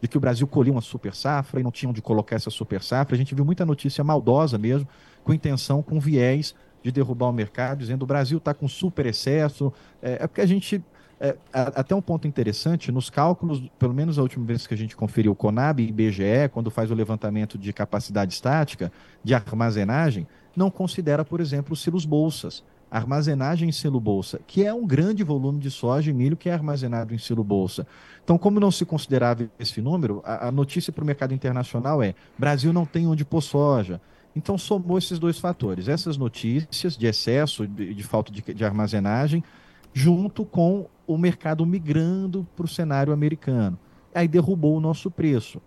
de 0.00 0.08
que 0.08 0.16
o 0.16 0.20
Brasil 0.20 0.46
colhia 0.46 0.72
uma 0.72 0.80
super 0.80 1.14
safra 1.14 1.60
e 1.60 1.62
não 1.62 1.70
tinha 1.70 1.90
onde 1.90 2.00
colocar 2.00 2.36
essa 2.36 2.50
super 2.50 2.82
safra. 2.82 3.14
A 3.14 3.18
gente 3.18 3.34
viu 3.34 3.44
muita 3.44 3.66
notícia 3.66 4.02
maldosa 4.02 4.56
mesmo, 4.56 4.88
com 5.22 5.34
intenção, 5.34 5.82
com 5.82 6.00
viés 6.00 6.54
de 6.82 6.90
derrubar 6.90 7.28
o 7.28 7.32
mercado, 7.32 7.78
dizendo 7.78 8.04
o 8.04 8.06
Brasil 8.06 8.38
está 8.38 8.54
com 8.54 8.66
super 8.66 9.04
excesso. 9.04 9.72
É, 10.02 10.12
é, 10.12 10.26
porque 10.26 10.40
a 10.40 10.46
gente. 10.46 10.82
É, 11.20 11.36
até 11.52 11.94
um 11.94 12.02
ponto 12.02 12.26
interessante, 12.26 12.90
nos 12.90 13.08
cálculos, 13.08 13.62
pelo 13.78 13.94
menos 13.94 14.18
a 14.18 14.22
última 14.22 14.44
vez 14.44 14.66
que 14.66 14.74
a 14.74 14.76
gente 14.76 14.96
conferiu 14.96 15.30
o 15.30 15.34
Conab 15.34 15.80
e 15.80 15.88
IBGE, 15.88 16.50
quando 16.52 16.70
faz 16.72 16.90
o 16.90 16.94
levantamento 16.94 17.56
de 17.56 17.72
capacidade 17.72 18.34
estática 18.34 18.92
de 19.22 19.32
armazenagem, 19.32 20.26
não 20.56 20.70
considera, 20.70 21.24
por 21.24 21.40
exemplo, 21.40 21.72
os 21.72 21.80
silos 21.80 22.04
bolsas 22.04 22.64
armazenagem 22.96 23.68
em 23.68 23.72
silo 23.72 23.98
bolsa, 23.98 24.40
que 24.46 24.64
é 24.64 24.72
um 24.72 24.86
grande 24.86 25.24
volume 25.24 25.58
de 25.58 25.68
soja 25.68 26.10
e 26.10 26.14
milho 26.14 26.36
que 26.36 26.48
é 26.48 26.52
armazenado 26.52 27.12
em 27.12 27.18
silo 27.18 27.42
bolsa. 27.42 27.84
Então, 28.22 28.38
como 28.38 28.60
não 28.60 28.70
se 28.70 28.84
considerava 28.84 29.50
esse 29.58 29.82
número, 29.82 30.22
a, 30.24 30.46
a 30.48 30.52
notícia 30.52 30.92
para 30.92 31.02
o 31.02 31.06
mercado 31.06 31.34
internacional 31.34 32.00
é: 32.00 32.14
Brasil 32.38 32.72
não 32.72 32.86
tem 32.86 33.06
onde 33.06 33.24
pôr 33.24 33.42
soja. 33.42 34.00
Então, 34.36 34.56
somou 34.56 34.96
esses 34.96 35.18
dois 35.18 35.38
fatores, 35.38 35.88
essas 35.88 36.16
notícias 36.16 36.96
de 36.96 37.06
excesso, 37.06 37.66
de, 37.66 37.94
de 37.94 38.02
falta 38.04 38.32
de, 38.32 38.42
de 38.42 38.64
armazenagem, 38.64 39.42
junto 39.92 40.44
com 40.44 40.86
o 41.06 41.18
mercado 41.18 41.66
migrando 41.66 42.46
para 42.54 42.64
o 42.64 42.68
cenário 42.68 43.12
americano. 43.12 43.78
Aí 44.14 44.28
derrubou 44.28 44.76
o 44.76 44.80
nosso 44.80 45.10
preço 45.10 45.60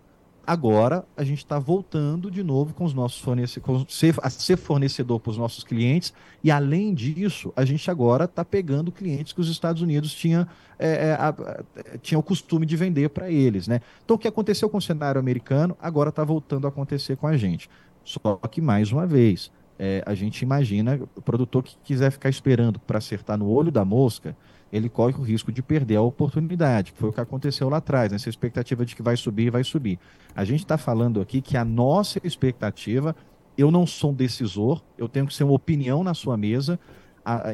agora 0.48 1.04
a 1.14 1.22
gente 1.22 1.38
está 1.38 1.58
voltando 1.58 2.30
de 2.30 2.42
novo 2.42 2.72
com 2.72 2.82
os 2.82 2.94
nossos 2.94 3.20
fornecedores, 3.20 3.84
a 4.22 4.30
ser 4.30 4.56
fornecedor 4.56 5.20
para 5.20 5.30
os 5.30 5.36
nossos 5.36 5.62
clientes, 5.62 6.14
e 6.42 6.50
além 6.50 6.94
disso, 6.94 7.52
a 7.54 7.66
gente 7.66 7.90
agora 7.90 8.24
está 8.24 8.42
pegando 8.42 8.90
clientes 8.90 9.34
que 9.34 9.42
os 9.42 9.50
Estados 9.50 9.82
Unidos 9.82 10.14
tinham 10.14 10.46
é, 10.78 11.18
é, 11.18 11.98
tinha 11.98 12.18
o 12.18 12.22
costume 12.22 12.64
de 12.64 12.76
vender 12.76 13.10
para 13.10 13.30
eles. 13.30 13.68
Né? 13.68 13.80
Então, 14.02 14.16
o 14.16 14.18
que 14.18 14.26
aconteceu 14.26 14.70
com 14.70 14.78
o 14.78 14.82
cenário 14.82 15.18
americano, 15.18 15.76
agora 15.78 16.08
está 16.08 16.24
voltando 16.24 16.66
a 16.66 16.70
acontecer 16.70 17.16
com 17.18 17.26
a 17.26 17.36
gente. 17.36 17.68
Só 18.02 18.36
que, 18.50 18.62
mais 18.62 18.90
uma 18.90 19.06
vez, 19.06 19.50
é, 19.78 20.02
a 20.06 20.14
gente 20.14 20.40
imagina 20.40 20.98
o 21.14 21.20
produtor 21.20 21.62
que 21.62 21.76
quiser 21.84 22.10
ficar 22.10 22.30
esperando 22.30 22.78
para 22.78 22.96
acertar 22.96 23.36
no 23.36 23.50
olho 23.50 23.70
da 23.70 23.84
mosca 23.84 24.34
ele 24.72 24.88
corre 24.88 25.14
o 25.14 25.22
risco 25.22 25.50
de 25.50 25.62
perder 25.62 25.96
a 25.96 26.02
oportunidade, 26.02 26.92
que 26.92 26.98
foi 26.98 27.08
o 27.08 27.12
que 27.12 27.20
aconteceu 27.20 27.68
lá 27.68 27.78
atrás, 27.78 28.12
nessa 28.12 28.28
expectativa 28.28 28.84
de 28.84 28.94
que 28.94 29.02
vai 29.02 29.16
subir, 29.16 29.50
vai 29.50 29.64
subir. 29.64 29.98
A 30.34 30.44
gente 30.44 30.60
está 30.60 30.76
falando 30.76 31.20
aqui 31.20 31.40
que 31.40 31.56
a 31.56 31.64
nossa 31.64 32.20
expectativa, 32.22 33.16
eu 33.56 33.70
não 33.70 33.86
sou 33.86 34.10
um 34.10 34.14
decisor, 34.14 34.82
eu 34.96 35.08
tenho 35.08 35.26
que 35.26 35.34
ser 35.34 35.44
uma 35.44 35.54
opinião 35.54 36.04
na 36.04 36.14
sua 36.14 36.36
mesa. 36.36 36.78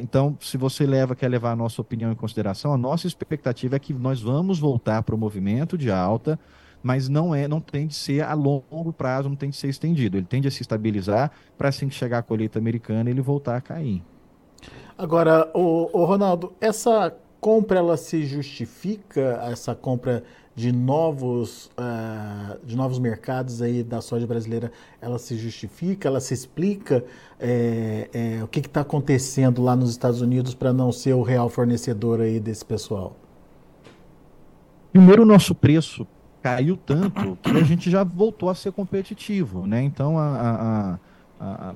Então, 0.00 0.37
se 0.40 0.56
você 0.56 0.87
leva, 0.87 1.16
quer 1.16 1.28
levar 1.28 1.52
a 1.52 1.56
nossa 1.56 1.80
opinião 1.80 2.12
em 2.12 2.14
consideração, 2.14 2.73
a 2.73 2.78
nossa 2.78 3.06
expectativa 3.06 3.76
é 3.76 3.78
que 3.78 3.92
nós 3.92 4.21
vamos 4.21 4.59
voltar 4.59 5.02
para 5.02 5.14
o 5.14 5.18
movimento 5.18 5.76
de 5.76 5.90
alta, 5.90 6.38
mas 6.83 7.09
não 7.09 7.35
é, 7.35 7.49
não 7.49 7.61
tem 7.61 7.87
de 7.87 7.94
ser 7.94 8.23
a 8.23 8.35
longo 8.35 8.92
prazo, 8.92 9.28
não 9.28 9.37
tem 9.37 9.50
de 9.50 9.56
ser 9.56 9.68
estendido. 9.68 10.16
Ele 10.16 10.26
tende 10.26 10.47
a 10.47 10.50
se 10.50 10.62
estabilizar 10.62 11.30
para 11.56 11.71
assim 11.71 11.88
que 11.88 11.94
chegar 11.94 12.18
a 12.18 12.23
colheita 12.23 12.59
americana 12.59 13.09
ele 13.09 13.21
voltar 13.23 13.56
a 13.56 13.61
cair. 13.61 14.02
Agora, 14.97 15.51
o, 15.53 15.91
o 15.93 16.05
Ronaldo, 16.05 16.53
essa 16.61 17.15
compra 17.41 17.79
ela 17.79 17.97
se 17.97 18.25
justifica, 18.25 19.41
essa 19.51 19.75
compra 19.75 20.25
de 20.55 20.71
novos, 20.71 21.67
uh, 21.77 22.65
de 22.65 22.77
novos 22.77 22.99
mercados 22.99 23.61
aí 23.61 23.83
da 23.83 24.01
soja 24.01 24.27
brasileira, 24.27 24.71
ela 25.01 25.19
se 25.19 25.37
justifica, 25.37 26.09
ela 26.09 26.21
se 26.21 26.33
explica 26.33 27.05
é, 27.41 28.09
é, 28.13 28.45
o 28.45 28.47
que 28.47 28.61
está 28.61 28.83
acontecendo 28.83 29.63
lá 29.63 29.75
nos 29.75 29.91
Estados 29.91 30.21
Unidos 30.21 30.55
para 30.55 30.73
não 30.73 30.93
ser 30.93 31.13
o 31.15 31.23
real 31.23 31.49
fornecedor 31.49 32.21
aí 32.21 32.39
desse 32.39 32.65
pessoal? 32.65 33.17
Primeiro, 34.93 35.23
o 35.23 35.27
nosso 35.27 35.57
preço 35.57 36.07
caiu 36.41 36.77
tanto 36.77 37.37
que 37.43 37.51
a 37.51 37.65
gente 37.65 37.91
já 37.91 38.05
voltou 38.05 38.49
a 38.49 38.55
ser 38.55 38.71
competitivo, 38.71 39.67
né? 39.67 39.83
Então, 39.83 40.19
a, 40.19 40.27
a 40.27 40.51
a, 40.93 40.99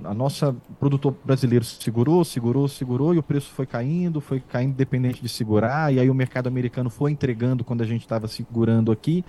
a, 0.04 0.14
nossa 0.14 0.56
produtor 0.80 1.14
brasileiro 1.24 1.64
segurou, 1.64 2.24
segurou, 2.24 2.66
segurou 2.68 3.14
e 3.14 3.18
o 3.18 3.22
preço 3.22 3.50
foi 3.50 3.66
caindo, 3.66 4.20
foi 4.20 4.40
caindo 4.40 4.70
independente 4.70 5.20
de 5.20 5.28
segurar, 5.28 5.92
e 5.92 6.00
aí 6.00 6.08
o 6.08 6.14
mercado 6.14 6.46
americano 6.46 6.88
foi 6.88 7.12
entregando 7.12 7.64
quando 7.64 7.82
a 7.82 7.86
gente 7.86 8.00
estava 8.00 8.26
segurando 8.26 8.90
aqui, 8.90 9.24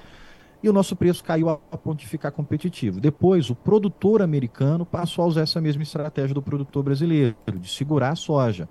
e 0.62 0.69
o 0.69 0.74
nosso 0.74 0.96
preço 0.96 1.24
caiu 1.24 1.50
a, 1.50 1.53
a 1.72 1.77
ponto 1.77 2.00
de 2.00 2.08
ficar 2.08 2.31
competitivo. 2.31 3.00
Depois, 3.00 3.50
o 3.50 3.55
produtor 3.55 4.22
americano 4.22 4.86
passou 4.86 5.25
a 5.25 5.27
usar 5.27 5.41
essa 5.41 5.60
mesma 5.60 5.84
estratégia 5.84 6.34
do 6.34 6.41
produtor 6.41 6.84
brasileiro, 6.84 7.36
de 7.60 7.69
segurar 7.69 8.12
a 8.12 8.15
soja. 8.15 8.67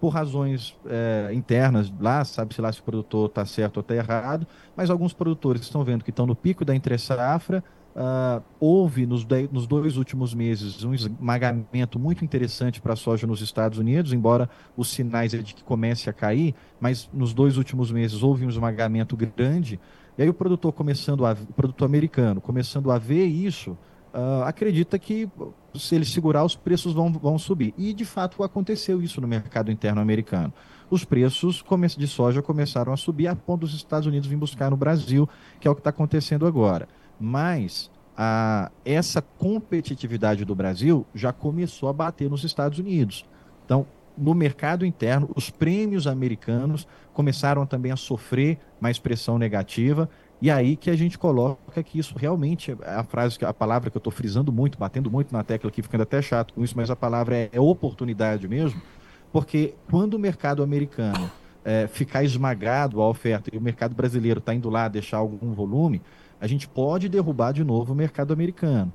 Por 0.00 0.10
razões 0.10 0.76
é, 0.86 1.30
internas 1.32 1.92
lá, 1.98 2.22
sabe-se 2.24 2.60
lá 2.60 2.70
se 2.70 2.80
o 2.80 2.82
produtor 2.82 3.28
está 3.28 3.46
certo 3.46 3.78
ou 3.78 3.80
está 3.80 3.94
errado, 3.94 4.46
mas 4.76 4.90
alguns 4.90 5.14
produtores 5.14 5.62
estão 5.62 5.82
vendo 5.82 6.04
que 6.04 6.10
estão 6.10 6.26
no 6.26 6.36
pico 6.36 6.64
da 6.64 6.74
entre-safra, 6.74 7.64
Uh, 7.96 8.44
houve 8.60 9.06
nos, 9.06 9.24
de, 9.24 9.48
nos, 9.50 9.66
dois 9.66 9.96
últimos 9.96 10.34
meses 10.34 10.84
um 10.84 10.92
esmagamento 10.92 11.98
muito 11.98 12.22
interessante 12.22 12.78
para 12.78 12.92
a 12.92 12.96
soja 12.96 13.26
nos 13.26 13.40
Estados 13.40 13.78
Unidos, 13.78 14.12
embora 14.12 14.50
os 14.76 14.90
sinais 14.90 15.32
é 15.32 15.38
de 15.38 15.54
que 15.54 15.64
comece 15.64 16.10
a 16.10 16.12
cair, 16.12 16.54
mas 16.78 17.08
nos 17.10 17.32
dois 17.32 17.56
últimos 17.56 17.90
meses 17.90 18.22
houve 18.22 18.44
um 18.44 18.50
esmagamento 18.50 19.16
grande. 19.16 19.80
E 20.18 20.22
aí 20.22 20.28
o 20.28 20.34
produtor 20.34 20.74
começando 20.74 21.24
a, 21.24 21.32
o 21.32 21.54
produtor 21.54 21.86
americano 21.86 22.38
começando 22.38 22.90
a 22.90 22.98
ver 22.98 23.24
isso, 23.24 23.70
uh, 24.12 24.42
acredita 24.44 24.98
que 24.98 25.26
se 25.74 25.94
ele 25.94 26.04
segurar 26.04 26.44
os 26.44 26.54
preços 26.54 26.92
vão, 26.92 27.10
vão 27.10 27.38
subir. 27.38 27.72
E 27.78 27.94
de 27.94 28.04
fato 28.04 28.42
aconteceu 28.42 29.00
isso 29.00 29.22
no 29.22 29.26
mercado 29.26 29.72
interno 29.72 30.02
americano. 30.02 30.52
Os 30.90 31.02
preços 31.02 31.64
de 31.96 32.06
soja 32.06 32.42
começaram 32.42 32.92
a 32.92 32.96
subir 32.98 33.26
a 33.26 33.34
ponto 33.34 33.62
dos 33.62 33.74
Estados 33.74 34.06
Unidos 34.06 34.28
vir 34.28 34.36
buscar 34.36 34.70
no 34.70 34.76
Brasil, 34.76 35.26
que 35.58 35.66
é 35.66 35.70
o 35.70 35.74
que 35.74 35.80
está 35.80 35.88
acontecendo 35.88 36.46
agora 36.46 36.86
mas 37.18 37.90
a, 38.16 38.70
essa 38.84 39.20
competitividade 39.20 40.44
do 40.44 40.54
Brasil 40.54 41.06
já 41.14 41.32
começou 41.32 41.88
a 41.88 41.92
bater 41.92 42.30
nos 42.30 42.44
Estados 42.44 42.78
Unidos. 42.78 43.26
Então, 43.64 43.86
no 44.16 44.34
mercado 44.34 44.86
interno, 44.86 45.28
os 45.34 45.50
prêmios 45.50 46.06
americanos 46.06 46.88
começaram 47.12 47.66
também 47.66 47.92
a 47.92 47.96
sofrer 47.96 48.58
mais 48.80 48.98
pressão 48.98 49.38
negativa. 49.38 50.08
E 50.40 50.50
aí 50.50 50.76
que 50.76 50.90
a 50.90 50.96
gente 50.96 51.18
coloca 51.18 51.82
que 51.82 51.98
isso 51.98 52.14
realmente 52.16 52.76
é 52.82 52.94
a 52.94 53.04
frase, 53.04 53.38
a 53.42 53.52
palavra 53.52 53.90
que 53.90 53.96
eu 53.96 54.00
estou 54.00 54.12
frisando 54.12 54.52
muito, 54.52 54.78
batendo 54.78 55.10
muito 55.10 55.32
na 55.32 55.42
tecla 55.42 55.68
aqui, 55.68 55.82
ficando 55.82 56.02
até 56.02 56.20
chato 56.22 56.54
com 56.54 56.62
isso, 56.62 56.74
mas 56.76 56.90
a 56.90 56.96
palavra 56.96 57.36
é, 57.36 57.50
é 57.52 57.60
oportunidade 57.60 58.46
mesmo, 58.46 58.80
porque 59.32 59.74
quando 59.90 60.14
o 60.14 60.18
mercado 60.18 60.62
americano 60.62 61.30
é, 61.64 61.86
ficar 61.86 62.22
esmagado 62.22 63.00
a 63.00 63.08
oferta 63.08 63.50
e 63.52 63.58
o 63.58 63.60
mercado 63.60 63.94
brasileiro 63.94 64.38
está 64.38 64.54
indo 64.54 64.68
lá 64.68 64.88
deixar 64.88 65.16
algum 65.16 65.52
volume, 65.52 66.02
a 66.40 66.46
gente 66.46 66.68
pode 66.68 67.08
derrubar 67.08 67.52
de 67.52 67.64
novo 67.64 67.92
o 67.92 67.96
mercado 67.96 68.32
americano. 68.32 68.92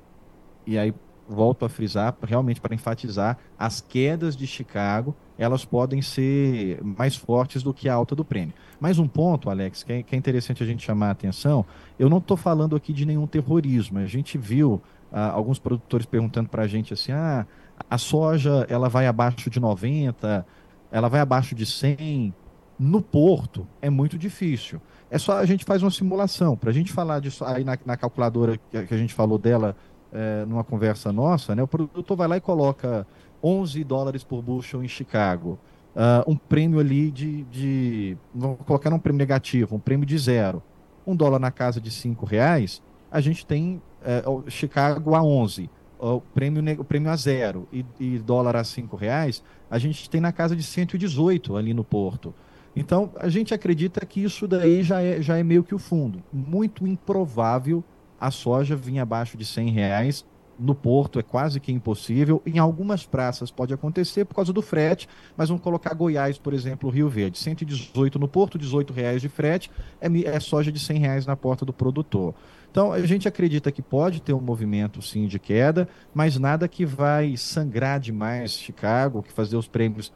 E 0.66 0.78
aí 0.78 0.94
volto 1.28 1.64
a 1.64 1.68
frisar, 1.68 2.16
realmente 2.22 2.60
para 2.60 2.74
enfatizar, 2.74 3.38
as 3.58 3.80
quedas 3.80 4.36
de 4.36 4.46
Chicago, 4.46 5.14
elas 5.38 5.64
podem 5.64 6.02
ser 6.02 6.82
mais 6.82 7.16
fortes 7.16 7.62
do 7.62 7.72
que 7.72 7.88
a 7.88 7.94
alta 7.94 8.14
do 8.14 8.24
prêmio. 8.24 8.54
Mais 8.78 8.98
um 8.98 9.08
ponto, 9.08 9.48
Alex, 9.48 9.82
que 9.82 9.92
é, 9.92 10.02
que 10.02 10.14
é 10.14 10.18
interessante 10.18 10.62
a 10.62 10.66
gente 10.66 10.84
chamar 10.84 11.08
a 11.08 11.12
atenção, 11.12 11.64
eu 11.98 12.08
não 12.08 12.18
estou 12.18 12.36
falando 12.36 12.76
aqui 12.76 12.92
de 12.92 13.06
nenhum 13.06 13.26
terrorismo, 13.26 13.98
a 13.98 14.06
gente 14.06 14.36
viu 14.36 14.80
ah, 15.10 15.30
alguns 15.30 15.58
produtores 15.58 16.06
perguntando 16.06 16.48
para 16.48 16.62
a 16.62 16.66
gente 16.66 16.92
assim, 16.92 17.12
ah, 17.12 17.46
a 17.88 17.98
soja 17.98 18.66
ela 18.68 18.88
vai 18.88 19.06
abaixo 19.06 19.48
de 19.48 19.58
90, 19.58 20.46
ela 20.90 21.08
vai 21.08 21.20
abaixo 21.20 21.54
de 21.54 21.64
100, 21.64 22.34
no 22.78 23.00
porto 23.00 23.66
é 23.80 23.88
muito 23.88 24.18
difícil. 24.18 24.80
É 25.12 25.18
só 25.18 25.36
a 25.36 25.44
gente 25.44 25.62
faz 25.62 25.82
uma 25.82 25.90
simulação. 25.90 26.56
Para 26.56 26.70
a 26.70 26.72
gente 26.72 26.90
falar 26.90 27.20
disso 27.20 27.44
aí 27.44 27.62
na, 27.64 27.78
na 27.84 27.98
calculadora 27.98 28.58
que 28.70 28.94
a 28.94 28.96
gente 28.96 29.12
falou 29.12 29.36
dela 29.36 29.76
é, 30.10 30.46
numa 30.46 30.64
conversa 30.64 31.12
nossa, 31.12 31.54
né? 31.54 31.62
O 31.62 31.68
produtor 31.68 32.16
vai 32.16 32.26
lá 32.26 32.38
e 32.38 32.40
coloca 32.40 33.06
11 33.44 33.84
dólares 33.84 34.24
por 34.24 34.40
bushel 34.40 34.82
em 34.82 34.88
Chicago. 34.88 35.58
Uh, 35.94 36.32
um 36.32 36.34
prêmio 36.34 36.80
ali 36.80 37.10
de, 37.10 37.42
de. 37.44 38.16
Colocar 38.64 38.90
um 38.90 38.98
prêmio 38.98 39.18
negativo, 39.18 39.76
um 39.76 39.78
prêmio 39.78 40.06
de 40.06 40.16
zero. 40.16 40.62
Um 41.06 41.14
dólar 41.14 41.38
na 41.38 41.50
casa 41.50 41.78
de 41.78 41.90
5 41.90 42.24
reais, 42.24 42.80
a 43.10 43.20
gente 43.20 43.44
tem 43.44 43.82
uh, 44.26 44.50
Chicago 44.50 45.14
a 45.14 45.22
11. 45.22 45.68
O 45.98 46.22
prêmio, 46.22 46.80
o 46.80 46.84
prêmio 46.84 47.10
a 47.10 47.16
zero 47.16 47.68
e, 47.70 47.84
e 48.00 48.18
dólar 48.18 48.56
a 48.56 48.64
5 48.64 48.96
reais, 48.96 49.42
a 49.70 49.78
gente 49.78 50.08
tem 50.08 50.22
na 50.22 50.32
casa 50.32 50.56
de 50.56 50.62
118 50.62 51.54
ali 51.54 51.74
no 51.74 51.84
Porto. 51.84 52.34
Então, 52.74 53.10
a 53.16 53.28
gente 53.28 53.52
acredita 53.52 54.04
que 54.06 54.22
isso 54.22 54.48
daí 54.48 54.82
já 54.82 55.02
é, 55.02 55.20
já 55.20 55.36
é 55.36 55.42
meio 55.42 55.62
que 55.62 55.74
o 55.74 55.78
fundo. 55.78 56.22
Muito 56.32 56.86
improvável 56.86 57.84
a 58.18 58.30
soja 58.30 58.74
vir 58.74 58.98
abaixo 58.98 59.36
de 59.36 59.44
100 59.44 59.70
reais. 59.70 60.24
No 60.58 60.74
porto 60.74 61.18
é 61.18 61.22
quase 61.22 61.58
que 61.58 61.72
impossível. 61.72 62.40
Em 62.46 62.58
algumas 62.58 63.04
praças 63.04 63.50
pode 63.50 63.74
acontecer 63.74 64.24
por 64.24 64.34
causa 64.34 64.52
do 64.52 64.62
frete, 64.62 65.08
mas 65.36 65.48
vamos 65.48 65.62
colocar 65.62 65.92
Goiás, 65.92 66.38
por 66.38 66.54
exemplo, 66.54 66.88
Rio 66.88 67.08
Verde. 67.08 67.38
118 67.38 68.18
no 68.18 68.28
porto, 68.28 68.58
18 68.58 68.92
reais 68.92 69.20
de 69.20 69.28
frete, 69.28 69.70
é, 70.00 70.08
é 70.24 70.40
soja 70.40 70.70
de 70.70 70.78
100 70.78 70.98
reais 70.98 71.26
na 71.26 71.36
porta 71.36 71.66
do 71.66 71.72
produtor. 71.72 72.34
Então, 72.70 72.90
a 72.90 73.04
gente 73.04 73.28
acredita 73.28 73.70
que 73.70 73.82
pode 73.82 74.22
ter 74.22 74.32
um 74.32 74.40
movimento, 74.40 75.02
sim, 75.02 75.26
de 75.26 75.38
queda, 75.38 75.86
mas 76.14 76.38
nada 76.38 76.66
que 76.66 76.86
vai 76.86 77.36
sangrar 77.36 78.00
demais 78.00 78.52
Chicago, 78.52 79.22
que 79.22 79.32
fazer 79.32 79.56
os 79.56 79.68
prêmios 79.68 80.10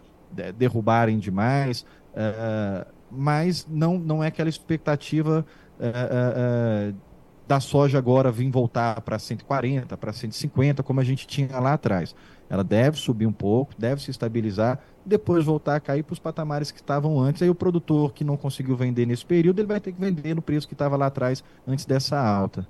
derrubarem 0.57 1.19
demais, 1.19 1.85
uh, 2.17 2.87
mas 3.11 3.67
não, 3.69 3.99
não 3.99 4.25
é 4.25 4.29
aquela 4.29 4.49
expectativa 4.49 5.47
uh, 5.79 6.93
uh, 6.93 6.97
da 7.47 7.61
soja 7.61 7.99
agora 7.99 8.33
vir 8.33 8.51
voltar 8.51 9.01
para 9.03 9.19
140, 9.19 9.97
para 9.97 10.13
150, 10.13 10.83
como 10.83 11.01
a 11.01 11.05
gente 11.05 11.27
tinha 11.27 11.59
lá 11.61 11.75
atrás. 11.75 12.15
Ela 12.49 12.65
deve 12.65 12.97
subir 12.97 13.27
um 13.27 13.33
pouco, 13.33 13.73
deve 13.79 14.03
se 14.03 14.11
estabilizar, 14.11 14.81
depois 15.05 15.45
voltar 15.45 15.77
a 15.77 15.81
cair 15.81 16.03
para 16.03 16.13
os 16.13 16.19
patamares 16.19 16.71
que 16.71 16.79
estavam 16.79 17.21
antes. 17.21 17.43
Aí 17.43 17.51
o 17.51 17.55
produtor 17.55 18.13
que 18.13 18.25
não 18.25 18.37
conseguiu 18.37 18.77
vender 18.77 19.07
nesse 19.07 19.25
período, 19.25 19.61
ele 19.61 19.69
vai 19.69 19.81
ter 19.81 19.93
que 19.93 20.01
vender 20.01 20.35
no 20.35 20.43
preço 20.43 20.67
que 20.67 20.75
estava 20.75 20.97
lá 20.97 21.07
atrás 21.07 21.43
antes 21.67 21.85
dessa 21.85 22.19
alta. 22.19 22.67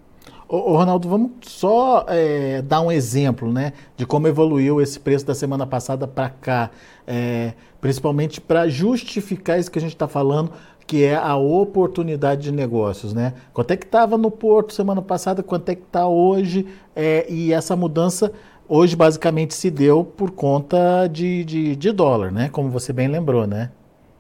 Ô, 0.49 0.73
ô 0.73 0.77
Ronaldo, 0.77 1.09
vamos 1.09 1.31
só 1.43 2.05
é, 2.09 2.63
dar 2.63 2.81
um 2.81 2.91
exemplo 2.93 3.53
né, 3.53 3.73
de 3.97 4.07
como 4.07 4.29
evoluiu 4.29 4.81
esse 4.81 4.99
preço 5.01 5.27
da 5.27 5.35
semana 5.35 5.67
passada 5.67 6.07
para 6.07 6.29
cá, 6.31 6.71
é, 7.07 7.53
principalmente 7.81 8.41
para 8.41 8.69
justificar 8.69 9.59
isso 9.59 9.71
que 9.71 9.79
a 9.79 9.83
gente 9.83 9.95
está 9.95 10.07
falando, 10.07 10.53
que 10.87 11.03
é 11.03 11.17
a 11.17 11.35
oportunidade 11.37 12.43
de 12.43 12.53
negócios. 12.53 13.13
Né? 13.13 13.35
Quanto 13.53 13.73
é 13.73 13.77
que 13.77 13.87
estava 13.87 14.17
no 14.17 14.31
Porto 14.31 14.73
semana 14.73 15.03
passada, 15.03 15.43
quanto 15.43 15.69
é 15.69 15.75
que 15.75 15.83
está 15.83 16.07
hoje, 16.07 16.67
é, 16.95 17.27
e 17.29 17.53
essa 17.53 17.75
mudança 17.75 18.31
hoje 18.69 18.95
basicamente 18.95 19.53
se 19.53 19.69
deu 19.69 20.05
por 20.05 20.31
conta 20.31 21.09
de, 21.09 21.45
de, 21.45 21.75
de 21.75 21.93
dólar, 21.93 22.31
né? 22.31 22.49
como 22.51 22.71
você 22.71 22.93
bem 22.93 23.09
lembrou. 23.09 23.49
Né? 23.49 23.71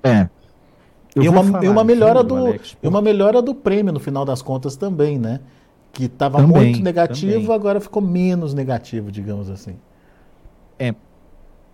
É. 0.02 0.28
e 1.14 1.28
uma, 1.28 1.64
e 1.64 1.68
uma 1.68 1.84
melhora 1.84 2.24
do, 2.24 2.34
Alex, 2.34 2.76
e 2.82 2.88
uma 2.88 3.00
melhora 3.00 3.40
do 3.40 3.54
prêmio 3.54 3.92
no 3.92 4.00
final 4.00 4.24
das 4.24 4.42
contas 4.42 4.76
também, 4.76 5.18
né? 5.18 5.40
Que 5.96 6.04
estava 6.04 6.46
muito 6.46 6.82
negativo, 6.82 7.40
também. 7.40 7.54
agora 7.54 7.80
ficou 7.80 8.02
menos 8.02 8.52
negativo, 8.52 9.10
digamos 9.10 9.48
assim. 9.48 9.76
É, 10.78 10.94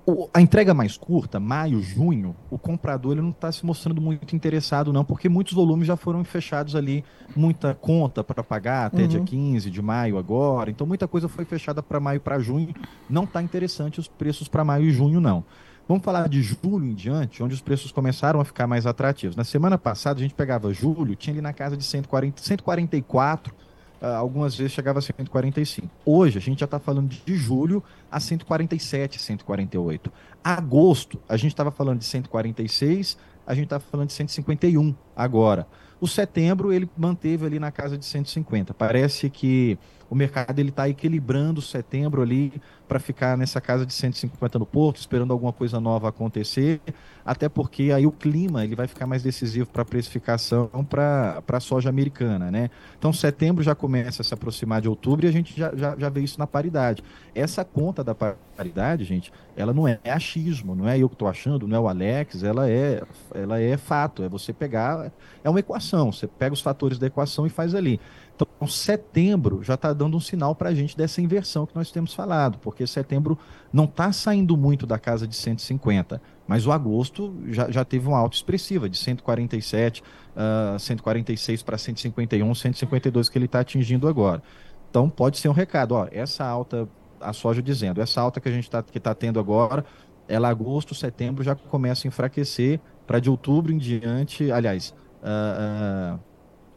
o, 0.06 0.28
a 0.32 0.40
entrega 0.40 0.72
mais 0.72 0.96
curta, 0.96 1.40
maio, 1.40 1.82
junho, 1.82 2.36
o 2.48 2.56
comprador 2.56 3.12
ele 3.12 3.20
não 3.20 3.30
está 3.30 3.50
se 3.50 3.66
mostrando 3.66 4.00
muito 4.00 4.36
interessado, 4.36 4.92
não, 4.92 5.04
porque 5.04 5.28
muitos 5.28 5.54
volumes 5.54 5.88
já 5.88 5.96
foram 5.96 6.22
fechados 6.22 6.76
ali, 6.76 7.04
muita 7.34 7.74
conta 7.74 8.22
para 8.22 8.44
pagar 8.44 8.86
até 8.86 9.02
uhum. 9.02 9.08
dia 9.08 9.20
15 9.20 9.68
de 9.68 9.82
maio 9.82 10.16
agora, 10.16 10.70
então 10.70 10.86
muita 10.86 11.08
coisa 11.08 11.28
foi 11.28 11.44
fechada 11.44 11.82
para 11.82 11.98
maio 11.98 12.20
para 12.20 12.38
junho, 12.38 12.72
não 13.10 13.24
está 13.24 13.42
interessante 13.42 13.98
os 13.98 14.06
preços 14.06 14.46
para 14.46 14.62
maio 14.64 14.84
e 14.84 14.92
junho, 14.92 15.20
não. 15.20 15.44
Vamos 15.88 16.04
falar 16.04 16.28
de 16.28 16.40
julho 16.42 16.86
em 16.86 16.94
diante, 16.94 17.42
onde 17.42 17.54
os 17.54 17.60
preços 17.60 17.90
começaram 17.90 18.40
a 18.40 18.44
ficar 18.44 18.68
mais 18.68 18.86
atrativos. 18.86 19.34
Na 19.34 19.42
semana 19.42 19.76
passada, 19.76 20.20
a 20.20 20.22
gente 20.22 20.32
pegava 20.32 20.72
julho, 20.72 21.16
tinha 21.16 21.34
ali 21.34 21.42
na 21.42 21.52
casa 21.52 21.76
de 21.76 21.82
140, 21.82 22.40
144 22.40 23.52
ah, 23.52 23.71
algumas 24.02 24.56
vezes 24.56 24.72
chegava 24.72 24.98
a 24.98 25.02
145. 25.02 25.88
Hoje, 26.04 26.38
a 26.38 26.40
gente 26.40 26.60
já 26.60 26.64
está 26.64 26.78
falando 26.78 27.08
de 27.08 27.36
julho 27.36 27.82
a 28.10 28.18
147, 28.18 29.20
148. 29.20 30.12
Agosto, 30.42 31.20
a 31.28 31.36
gente 31.36 31.52
estava 31.52 31.70
falando 31.70 32.00
de 32.00 32.04
146, 32.04 33.16
a 33.46 33.54
gente 33.54 33.64
está 33.64 33.78
falando 33.78 34.08
de 34.08 34.14
151 34.14 34.94
agora. 35.14 35.66
O 36.00 36.08
setembro, 36.08 36.72
ele 36.72 36.90
manteve 36.96 37.46
ali 37.46 37.60
na 37.60 37.70
casa 37.70 37.96
de 37.96 38.04
150. 38.04 38.74
Parece 38.74 39.30
que 39.30 39.78
o 40.10 40.14
mercado 40.14 40.58
ele 40.58 40.68
está 40.68 40.88
equilibrando 40.88 41.60
setembro 41.60 42.22
ali 42.22 42.52
para 42.86 42.98
ficar 42.98 43.38
nessa 43.38 43.60
casa 43.60 43.86
de 43.86 43.92
150 43.92 44.58
no 44.58 44.66
Porto, 44.66 44.98
esperando 44.98 45.32
alguma 45.32 45.52
coisa 45.52 45.80
nova 45.80 46.08
acontecer, 46.08 46.80
até 47.24 47.48
porque 47.48 47.90
aí 47.90 48.06
o 48.06 48.12
clima 48.12 48.64
ele 48.64 48.76
vai 48.76 48.86
ficar 48.86 49.06
mais 49.06 49.22
decisivo 49.22 49.70
para 49.70 49.82
a 49.82 49.84
precificação 49.84 50.68
para 50.88 51.42
a 51.46 51.60
soja 51.60 51.88
americana, 51.88 52.50
né? 52.50 52.68
Então 52.98 53.12
setembro 53.12 53.62
já 53.62 53.74
começa 53.74 54.20
a 54.20 54.24
se 54.24 54.34
aproximar 54.34 54.82
de 54.82 54.88
outubro 54.88 55.24
e 55.24 55.28
a 55.28 55.32
gente 55.32 55.56
já, 55.56 55.74
já, 55.74 55.96
já 55.96 56.08
vê 56.08 56.20
isso 56.20 56.38
na 56.38 56.46
paridade. 56.46 57.02
Essa 57.34 57.64
conta 57.64 58.04
da 58.04 58.14
paridade, 58.14 59.04
gente, 59.04 59.32
ela 59.56 59.72
não 59.72 59.88
é 59.88 59.98
achismo, 60.04 60.74
não 60.74 60.86
é 60.86 60.98
eu 60.98 61.08
que 61.08 61.14
estou 61.14 61.28
achando, 61.28 61.66
não 61.66 61.76
é 61.76 61.80
o 61.80 61.88
Alex, 61.88 62.42
ela 62.42 62.68
é, 62.68 63.02
ela 63.34 63.60
é 63.60 63.76
fato, 63.76 64.22
é 64.22 64.28
você 64.28 64.52
pegar, 64.52 65.10
é 65.42 65.48
uma 65.48 65.60
equação, 65.60 66.12
você 66.12 66.26
pega 66.26 66.52
os 66.52 66.60
fatores 66.60 66.98
da 66.98 67.06
equação 67.06 67.46
e 67.46 67.50
faz 67.50 67.74
ali. 67.74 68.00
Então, 68.34 68.66
setembro 68.66 69.62
já 69.62 69.74
está 69.74 69.92
dando 69.92 70.16
um 70.16 70.20
sinal 70.20 70.54
para 70.54 70.70
a 70.70 70.74
gente 70.74 70.96
dessa 70.96 71.20
inversão 71.20 71.66
que 71.66 71.74
nós 71.74 71.90
temos 71.90 72.14
falado, 72.14 72.58
porque 72.58 72.86
setembro 72.86 73.38
não 73.72 73.84
está 73.84 74.12
saindo 74.12 74.56
muito 74.56 74.86
da 74.86 74.98
casa 74.98 75.26
de 75.26 75.36
150, 75.36 76.20
mas 76.46 76.66
o 76.66 76.72
agosto 76.72 77.34
já, 77.48 77.70
já 77.70 77.84
teve 77.84 78.08
uma 78.08 78.18
alta 78.18 78.36
expressiva, 78.36 78.88
de 78.88 78.96
147, 78.96 80.02
uh, 80.02 80.78
146 80.78 81.62
para 81.62 81.78
151, 81.78 82.54
152 82.54 83.28
que 83.28 83.38
ele 83.38 83.44
está 83.44 83.60
atingindo 83.60 84.08
agora. 84.08 84.42
Então, 84.90 85.08
pode 85.08 85.38
ser 85.38 85.48
um 85.48 85.52
recado, 85.52 85.92
ó, 85.94 86.08
essa 86.10 86.44
alta, 86.44 86.88
a 87.20 87.32
soja 87.32 87.62
dizendo, 87.62 88.00
essa 88.00 88.20
alta 88.20 88.40
que 88.40 88.48
a 88.48 88.52
gente 88.52 88.64
está 88.64 88.82
tá 88.82 89.14
tendo 89.14 89.38
agora, 89.38 89.84
ela 90.28 90.48
agosto, 90.48 90.94
setembro 90.94 91.44
já 91.44 91.54
começa 91.54 92.06
a 92.06 92.08
enfraquecer, 92.08 92.80
para 93.06 93.18
de 93.20 93.28
outubro 93.28 93.72
em 93.72 93.78
diante, 93.78 94.50
aliás, 94.50 94.94
uh, 95.22 96.16
uh, 96.16 96.31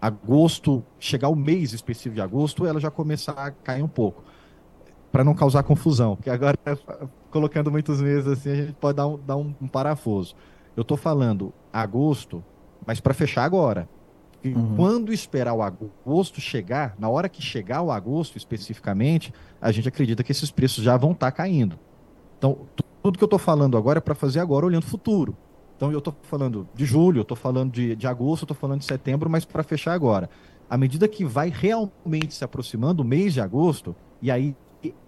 agosto, 0.06 0.84
chegar 1.00 1.30
o 1.30 1.36
mês 1.36 1.74
específico 1.74 2.16
de 2.16 2.22
agosto, 2.22 2.66
ela 2.66 2.80
já 2.80 2.92
começar 2.92 3.34
a 3.34 3.52
cair 3.52 3.84
um 3.84 3.88
pouco. 3.88 4.24
Para 5.12 5.24
não 5.24 5.34
causar 5.34 5.64
confusão, 5.64 6.16
porque 6.16 6.30
agora, 6.30 6.58
colocando 7.32 7.72
muitos 7.72 8.02
meses 8.02 8.28
assim, 8.28 8.52
a 8.52 8.56
gente 8.56 8.74
pode 8.74 8.98
dar 8.98 9.08
um, 9.08 9.18
dar 9.18 9.38
um, 9.38 9.56
um 9.62 9.68
parafuso. 9.68 10.36
Eu 10.76 10.82
estou 10.82 10.98
falando 10.98 11.54
agosto, 11.72 12.44
mas 12.86 13.00
para 13.00 13.14
fechar 13.14 13.44
agora. 13.44 13.88
Uhum. 14.44 14.76
Quando 14.76 15.12
esperar 15.12 15.54
o 15.54 15.62
agosto 15.64 16.40
chegar, 16.40 16.96
na 17.00 17.10
hora 17.10 17.28
que 17.28 17.42
chegar 17.42 17.82
o 17.82 17.92
agosto 17.92 18.38
especificamente, 18.38 19.34
a 19.60 19.72
gente 19.72 19.88
acredita 19.88 20.24
que 20.24 20.32
esses 20.32 20.52
preços 20.52 20.84
já 20.84 20.96
vão 20.98 21.14
estar 21.14 21.32
tá 21.32 21.38
caindo. 21.38 21.80
Então, 22.38 22.60
tudo 23.02 23.18
que 23.18 23.24
eu 23.24 23.28
estou 23.28 23.40
falando 23.40 23.78
agora 23.78 23.98
é 23.98 24.02
para 24.02 24.14
fazer 24.14 24.40
agora 24.40 24.66
olhando 24.66 24.84
o 24.84 24.88
futuro. 24.88 25.36
Então 25.76 25.92
eu 25.92 26.00
estou 26.00 26.16
falando 26.24 26.68
de 26.74 26.86
julho, 26.86 27.20
eu 27.20 27.24
estou 27.24 27.36
falando 27.36 27.72
de, 27.72 27.96
de 27.96 28.08
agosto, 28.08 28.44
eu 28.44 28.46
estou 28.46 28.58
falando 28.58 28.80
de 28.80 28.86
setembro, 28.86 29.30
mas 29.30 29.46
para 29.46 29.64
fechar 29.64 29.94
agora. 29.94 30.30
À 30.70 30.78
medida 30.78 31.08
que 31.08 31.24
vai 31.24 31.50
realmente 31.50 32.34
se 32.34 32.44
aproximando 32.44 33.04
o 33.04 33.06
mês 33.06 33.34
de 33.34 33.42
agosto, 33.42 33.96
e 34.22 34.32
aí 34.32 34.56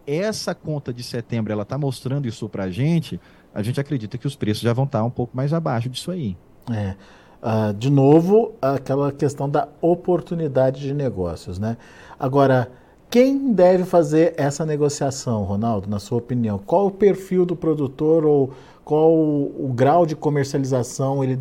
essa 0.05 0.53
conta 0.55 0.93
de 0.93 1.03
setembro 1.03 1.51
ela 1.51 1.63
está 1.63 1.77
mostrando 1.77 2.27
isso 2.27 2.47
para 2.49 2.65
a 2.65 2.69
gente, 2.69 3.19
a 3.53 3.61
gente 3.61 3.79
acredita 3.79 4.17
que 4.17 4.27
os 4.27 4.35
preços 4.35 4.63
já 4.63 4.73
vão 4.73 4.85
estar 4.85 4.99
tá 4.99 5.05
um 5.05 5.09
pouco 5.09 5.35
mais 5.35 5.53
abaixo 5.53 5.89
disso 5.89 6.11
aí. 6.11 6.37
É. 6.71 6.95
Uh, 7.41 7.73
de 7.73 7.89
novo, 7.89 8.53
aquela 8.61 9.11
questão 9.11 9.47
da 9.49 9.67
oportunidade 9.79 10.81
de 10.81 10.93
negócios, 10.93 11.59
né? 11.59 11.77
Agora, 12.19 12.71
quem 13.09 13.53
deve 13.53 13.85
fazer 13.85 14.33
essa 14.37 14.65
negociação, 14.65 15.43
Ronaldo, 15.43 15.89
na 15.89 15.99
sua 15.99 16.17
opinião? 16.17 16.57
Qual 16.57 16.87
o 16.87 16.91
perfil 16.91 17.45
do 17.45 17.55
produtor 17.55 18.25
ou 18.25 18.51
qual 18.87 19.11
o, 19.11 19.69
grau 19.75 20.05
de 20.05 20.15
comercialização 20.15 21.21
ele 21.21 21.37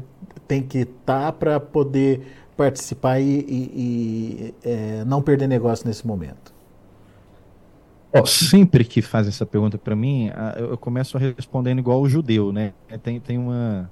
tem 0.49 0.61
que 0.61 0.79
estar 0.79 1.27
tá 1.27 1.33
para 1.33 1.61
poder 1.61 2.27
participar 2.57 3.21
e, 3.21 3.25
e, 3.25 3.71
e 3.77 4.55
é, 4.65 5.05
não 5.05 5.23
perder 5.23 5.47
negócio 5.47 5.87
nesse 5.87 6.05
momento? 6.05 6.53
Oh, 8.13 8.27
sempre 8.27 8.85
que 8.85 9.01
faz 9.01 9.29
essa 9.29 9.47
pergunta 9.47 9.79
para 9.79 9.95
mim, 9.95 10.29
eu 10.57 10.77
começo 10.77 11.17
respondendo 11.19 11.79
igual 11.79 12.01
o 12.01 12.09
judeu, 12.09 12.53
né? 12.53 12.73
Tem, 13.05 13.21
tem 13.21 13.39
uma, 13.39 13.89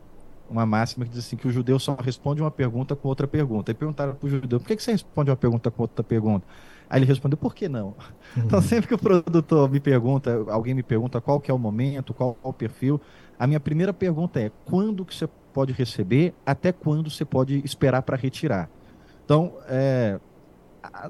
uma 0.50 0.66
máxima 0.66 1.04
que 1.04 1.12
diz 1.12 1.20
assim 1.20 1.36
que 1.36 1.46
o 1.46 1.52
judeu 1.52 1.78
só 1.78 1.94
responde 1.94 2.40
uma 2.40 2.50
pergunta 2.50 2.96
com 2.96 3.06
outra 3.06 3.28
pergunta. 3.28 3.70
E 3.70 3.74
perguntaram 3.74 4.16
para 4.16 4.26
o 4.26 4.28
judeu, 4.28 4.58
por 4.58 4.66
que, 4.66 4.74
que 4.74 4.82
você 4.82 4.90
responde 4.90 5.30
uma 5.30 5.36
pergunta 5.36 5.70
com 5.70 5.82
outra 5.82 6.02
pergunta? 6.02 6.44
Aí 6.88 6.98
ele 6.98 7.06
respondeu, 7.06 7.36
por 7.36 7.54
que 7.54 7.68
não? 7.68 7.88
Uhum. 8.36 8.44
Então 8.46 8.60
sempre 8.60 8.88
que 8.88 8.94
o 8.94 8.98
produtor 8.98 9.70
me 9.70 9.78
pergunta, 9.78 10.44
alguém 10.48 10.74
me 10.74 10.82
pergunta 10.82 11.20
qual 11.20 11.40
que 11.40 11.50
é 11.50 11.54
o 11.54 11.58
momento, 11.58 12.12
qual, 12.12 12.34
qual 12.34 12.50
o 12.50 12.54
perfil, 12.54 13.00
a 13.38 13.46
minha 13.46 13.60
primeira 13.60 13.92
pergunta 13.92 14.40
é, 14.40 14.50
quando 14.64 15.04
que 15.04 15.14
você 15.14 15.28
pode 15.52 15.72
receber, 15.72 16.34
até 16.44 16.72
quando 16.72 17.10
você 17.10 17.24
pode 17.24 17.60
esperar 17.64 18.02
para 18.02 18.16
retirar? 18.16 18.68
Então, 19.24 19.54
é, 19.68 20.18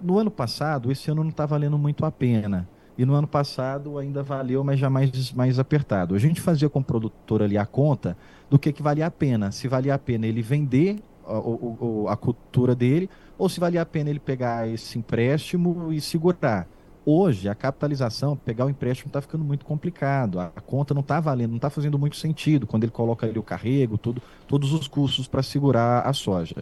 no 0.03 0.19
ano 0.19 0.31
passado, 0.31 0.91
esse 0.93 1.11
ano 1.11 1.23
não 1.23 1.31
está 1.31 1.47
valendo 1.47 1.79
muito 1.79 2.05
a 2.05 2.11
pena. 2.11 2.69
e 2.97 3.05
no 3.05 3.15
ano 3.15 3.27
passado 3.27 3.99
ainda 3.99 4.23
valeu, 4.23 4.63
mas 4.63 4.79
já 4.79 4.89
mais, 4.89 5.33
mais 5.33 5.59
apertado. 5.59 6.15
A 6.15 6.19
gente 6.19 6.41
fazia 6.41 6.69
com 6.69 6.79
o 6.79 6.85
produtor 6.85 7.43
ali 7.43 7.59
a 7.59 7.67
conta 7.67 8.17
do 8.49 8.59
que, 8.59 8.73
que 8.73 8.83
valia 8.83 9.07
a 9.07 9.11
pena. 9.11 9.51
Se 9.51 9.67
valia 9.67 9.95
a 9.95 9.99
pena 9.99 10.27
ele 10.27 10.43
vender 10.43 11.03
a, 11.27 11.33
a, 11.33 12.13
a 12.13 12.17
cultura 12.17 12.75
dele 12.75 13.11
ou 13.37 13.49
se 13.49 13.59
valia 13.59 13.83
a 13.83 13.87
pena 13.87 14.11
ele 14.11 14.21
pegar 14.21 14.69
esse 14.69 14.99
empréstimo 14.99 15.93
e 15.93 16.01
segurar. 16.01 16.69
Hoje, 17.07 17.51
a 17.51 17.55
capitalização, 17.55 18.35
pegar 18.35 18.65
o 18.65 18.71
empréstimo 18.71 19.09
está 19.09 19.21
ficando 19.21 19.45
muito 19.45 19.67
complicado. 19.67 20.41
A, 20.41 20.49
conta 20.65 20.95
não 20.95 21.03
está 21.03 21.21
valendo, 21.21 21.51
não 21.51 21.57
está 21.57 21.69
fazendo 21.69 21.99
muito 21.99 22.17
sentido 22.17 22.67
quando 22.67 22.85
ele 22.85 22.93
coloca 22.93 23.27
ali 23.27 23.39
o 23.39 23.43
carrego, 23.43 23.99
tudo, 23.99 24.23
todos 24.49 24.73
os 24.73 24.89
custos 24.89 25.29
para 25.29 25.43
segurar 25.43 26.01
a 26.07 26.13
soja. 26.15 26.57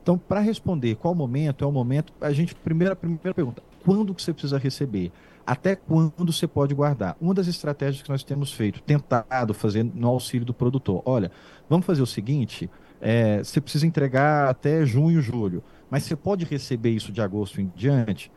Então, 0.00 0.16
para 0.16 0.38
responder 0.38 0.94
qual 0.94 1.14
momento, 1.16 1.64
é 1.64 1.66
o 1.66 1.72
momento, 1.72 2.12
a 2.20 2.32
gente, 2.32 2.54
primeira, 2.54 2.94
primeira 2.94 3.34
pergunta, 3.34 3.60
quando 3.84 4.14
que 4.14 4.22
você 4.22 4.32
precisa 4.32 4.56
receber? 4.56 5.10
Até 5.44 5.74
quando 5.74 6.32
você 6.32 6.46
pode 6.46 6.74
guardar? 6.74 7.16
Uma 7.20 7.34
das 7.34 7.48
estratégias 7.48 8.02
que 8.02 8.08
nós 8.08 8.22
temos 8.22 8.52
feito, 8.52 8.80
tentado 8.82 9.52
fazer 9.52 9.82
no 9.82 10.06
auxílio 10.08 10.46
do 10.46 10.54
produtor, 10.54 11.02
olha, 11.04 11.30
vamos 11.68 11.84
fazer 11.84 12.02
o 12.02 12.06
seguinte, 12.06 12.70
é, 13.00 13.42
você 13.42 13.60
precisa 13.60 13.86
entregar 13.86 14.48
até 14.48 14.86
junho, 14.86 15.20
julho, 15.20 15.62
mas 15.90 16.04
você 16.04 16.14
pode 16.14 16.44
receber 16.44 16.90
isso 16.90 17.10
de 17.10 17.20
agosto 17.20 17.60
em 17.60 17.72
diante? 17.74 18.30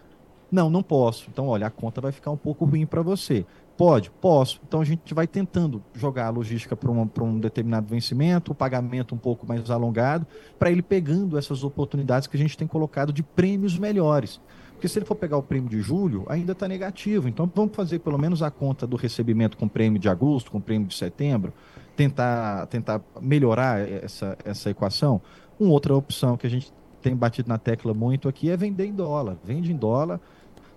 Não, 0.52 0.70
não 0.70 0.84
posso. 0.84 1.30
Então, 1.32 1.48
olha, 1.48 1.68
a 1.68 1.70
conta 1.70 2.02
vai 2.02 2.12
ficar 2.12 2.32
um 2.32 2.38
pouco 2.38 2.66
ruim 2.66 2.86
para 2.86 3.02
você. 3.02 3.46
Pode? 3.82 4.12
Posso. 4.12 4.62
Então 4.68 4.80
a 4.80 4.86
gente 4.86 5.12
vai 5.12 5.26
tentando 5.26 5.82
jogar 5.96 6.28
a 6.28 6.30
logística 6.30 6.76
para 6.76 6.92
um, 6.92 7.40
determinado 7.40 7.88
vencimento, 7.88 8.52
o 8.52 8.56
pagamento 8.56 9.16
um 9.16 9.18
pouco 9.18 9.48
mais 9.48 9.72
alongado, 9.72 10.28
para 10.60 10.70
ele 10.70 10.84
pegando 10.84 11.36
essas 11.36 11.64
oportunidades 11.64 12.28
que 12.28 12.38
a 12.38 12.40
gente 12.40 12.56
tem 12.56 12.68
colocado 12.68 13.12
de 13.12 13.24
prêmios 13.24 13.80
melhores. 13.80 14.40
Porque 14.74 14.88
se 14.88 15.00
ele 15.00 15.06
for 15.06 15.16
pegar 15.16 15.38
o 15.38 15.42
prêmio 15.42 15.68
de 15.68 15.82
julho, 15.82 16.26
ainda 16.28 16.52
está 16.52 16.68
negativo. 16.68 17.28
Então 17.28 17.52
vamos 17.56 17.76
fazer 17.76 18.00
pelo 18.00 18.20
menos 18.20 18.44
a 18.44 18.52
conta 18.52 18.86
do 18.86 18.96
recebimento 18.96 19.58
com 19.58 19.68
prêmio 19.68 20.00
de 20.00 20.10
agosto, 20.10 20.52
com 20.52 20.62
prêmio 20.62 20.88
de 20.88 20.96
setembro, 20.96 21.52
tentar, 21.96 22.68
tentar 22.68 23.02
melhorar 23.20 23.80
essa, 23.80 24.38
essa 24.46 24.70
equação. 24.70 25.22
Uma 25.60 25.72
outra 25.72 25.96
opção 25.96 26.38
que 26.38 26.46
a 26.46 26.50
gente 26.52 26.72
tem 27.02 27.16
batido 27.16 27.50
na 27.50 27.58
tecla 27.58 27.96
muito 27.96 28.30
aqui 28.30 28.50
é 28.52 28.58
vender 28.58 28.86
em 28.86 28.94
dólar. 28.94 29.38
Vende 29.44 29.72
em 29.72 29.76
dólar 29.76 30.20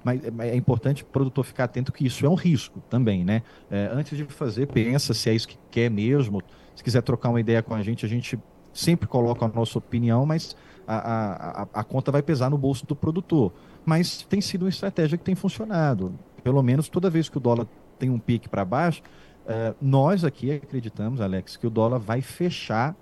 mas 0.04 0.20
é 0.40 0.54
importante 0.54 1.02
o 1.02 1.06
produtor 1.06 1.44
ficar 1.44 1.64
atento 1.64 1.90
que 1.90 2.06
isso 2.06 2.24
é 2.26 2.28
um 2.28 2.34
risco 2.34 2.80
também, 2.90 3.24
né? 3.24 3.42
É, 3.70 3.90
antes 3.90 4.16
de 4.16 4.24
fazer, 4.24 4.66
pensa 4.66 5.14
se 5.14 5.30
é 5.30 5.34
isso 5.34 5.48
que 5.48 5.58
quer 5.70 5.90
mesmo. 5.90 6.42
Se 6.76 6.84
quiser 6.84 7.02
trocar 7.02 7.30
uma 7.30 7.40
ideia 7.40 7.62
com 7.62 7.74
a 7.74 7.82
gente, 7.82 8.04
a 8.04 8.08
gente 8.08 8.38
sempre 8.72 9.08
coloca 9.08 9.46
a 9.46 9.48
nossa 9.48 9.78
opinião, 9.78 10.26
mas 10.26 10.54
a, 10.86 11.62
a, 11.62 11.80
a 11.80 11.84
conta 11.84 12.12
vai 12.12 12.22
pesar 12.22 12.50
no 12.50 12.58
bolso 12.58 12.86
do 12.86 12.94
produtor. 12.94 13.52
Mas 13.84 14.22
tem 14.22 14.40
sido 14.40 14.62
uma 14.62 14.68
estratégia 14.68 15.16
que 15.16 15.24
tem 15.24 15.34
funcionado. 15.34 16.12
Pelo 16.42 16.62
menos 16.62 16.88
toda 16.88 17.08
vez 17.08 17.28
que 17.28 17.38
o 17.38 17.40
dólar 17.40 17.66
tem 17.98 18.10
um 18.10 18.18
pique 18.18 18.48
para 18.48 18.64
baixo, 18.64 19.02
é, 19.46 19.74
nós 19.80 20.24
aqui 20.24 20.52
acreditamos, 20.52 21.20
Alex, 21.20 21.56
que 21.56 21.66
o 21.66 21.70
dólar 21.70 21.98
vai 21.98 22.20
fechar 22.20 22.94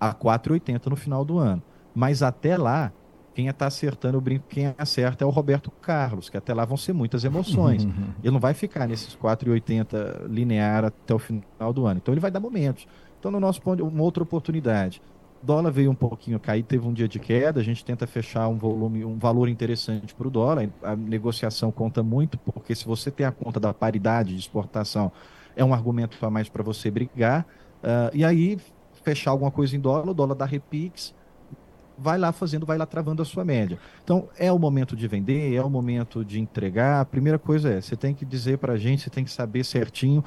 a 0.00 0.12
4,80 0.12 0.86
no 0.86 0.96
final 0.96 1.24
do 1.24 1.38
ano. 1.38 1.62
Mas 1.94 2.22
até 2.22 2.56
lá, 2.58 2.92
quem 3.34 3.48
está 3.48 3.66
acertando 3.66 4.16
o 4.16 4.20
brinco, 4.20 4.46
quem 4.48 4.72
acerta 4.78 5.24
é 5.24 5.26
o 5.26 5.30
Roberto 5.30 5.70
Carlos, 5.70 6.30
que 6.30 6.36
até 6.36 6.54
lá 6.54 6.64
vão 6.64 6.76
ser 6.76 6.92
muitas 6.92 7.24
emoções. 7.24 7.84
Ele 8.22 8.32
não 8.32 8.38
vai 8.38 8.54
ficar 8.54 8.86
nesses 8.86 9.16
4,80 9.16 10.28
linear 10.28 10.84
até 10.84 11.12
o 11.12 11.18
final 11.18 11.72
do 11.72 11.84
ano. 11.84 11.98
Então 12.02 12.14
ele 12.14 12.20
vai 12.20 12.30
dar 12.30 12.40
momentos. 12.40 12.86
Então, 13.18 13.32
no 13.32 13.40
nosso 13.40 13.60
ponto, 13.60 13.84
uma 13.84 14.02
outra 14.02 14.22
oportunidade. 14.22 15.02
O 15.42 15.46
dólar 15.46 15.70
veio 15.70 15.90
um 15.90 15.94
pouquinho 15.94 16.38
cair, 16.38 16.62
teve 16.62 16.86
um 16.86 16.92
dia 16.92 17.08
de 17.08 17.18
queda, 17.18 17.60
a 17.60 17.62
gente 17.62 17.84
tenta 17.84 18.06
fechar 18.06 18.48
um 18.48 18.56
volume, 18.56 19.04
um 19.04 19.18
valor 19.18 19.48
interessante 19.48 20.14
para 20.14 20.28
o 20.28 20.30
dólar. 20.30 20.70
A 20.82 20.94
negociação 20.94 21.72
conta 21.72 22.02
muito, 22.02 22.38
porque 22.38 22.74
se 22.74 22.86
você 22.86 23.10
tem 23.10 23.26
a 23.26 23.32
conta 23.32 23.58
da 23.58 23.74
paridade 23.74 24.34
de 24.34 24.40
exportação, 24.40 25.10
é 25.56 25.64
um 25.64 25.74
argumento 25.74 26.16
a 26.24 26.30
mais 26.30 26.48
para 26.48 26.62
você 26.62 26.90
brigar. 26.90 27.46
Uh, 27.82 28.14
e 28.14 28.24
aí, 28.24 28.58
fechar 29.02 29.32
alguma 29.32 29.50
coisa 29.50 29.76
em 29.76 29.80
dólar, 29.80 30.08
o 30.08 30.14
dólar 30.14 30.34
dá 30.34 30.44
repix, 30.44 31.14
vai 31.96 32.18
lá 32.18 32.32
fazendo, 32.32 32.66
vai 32.66 32.76
lá 32.76 32.86
travando 32.86 33.22
a 33.22 33.24
sua 33.24 33.44
média. 33.44 33.78
Então, 34.02 34.28
é 34.38 34.50
o 34.50 34.58
momento 34.58 34.96
de 34.96 35.06
vender, 35.06 35.54
é 35.54 35.62
o 35.62 35.70
momento 35.70 36.24
de 36.24 36.40
entregar. 36.40 37.00
A 37.00 37.04
primeira 37.04 37.38
coisa 37.38 37.70
é, 37.70 37.80
você 37.80 37.96
tem 37.96 38.14
que 38.14 38.24
dizer 38.24 38.58
para 38.58 38.74
a 38.74 38.76
gente, 38.76 39.02
você 39.02 39.10
tem 39.10 39.24
que 39.24 39.30
saber 39.30 39.64
certinho 39.64 40.24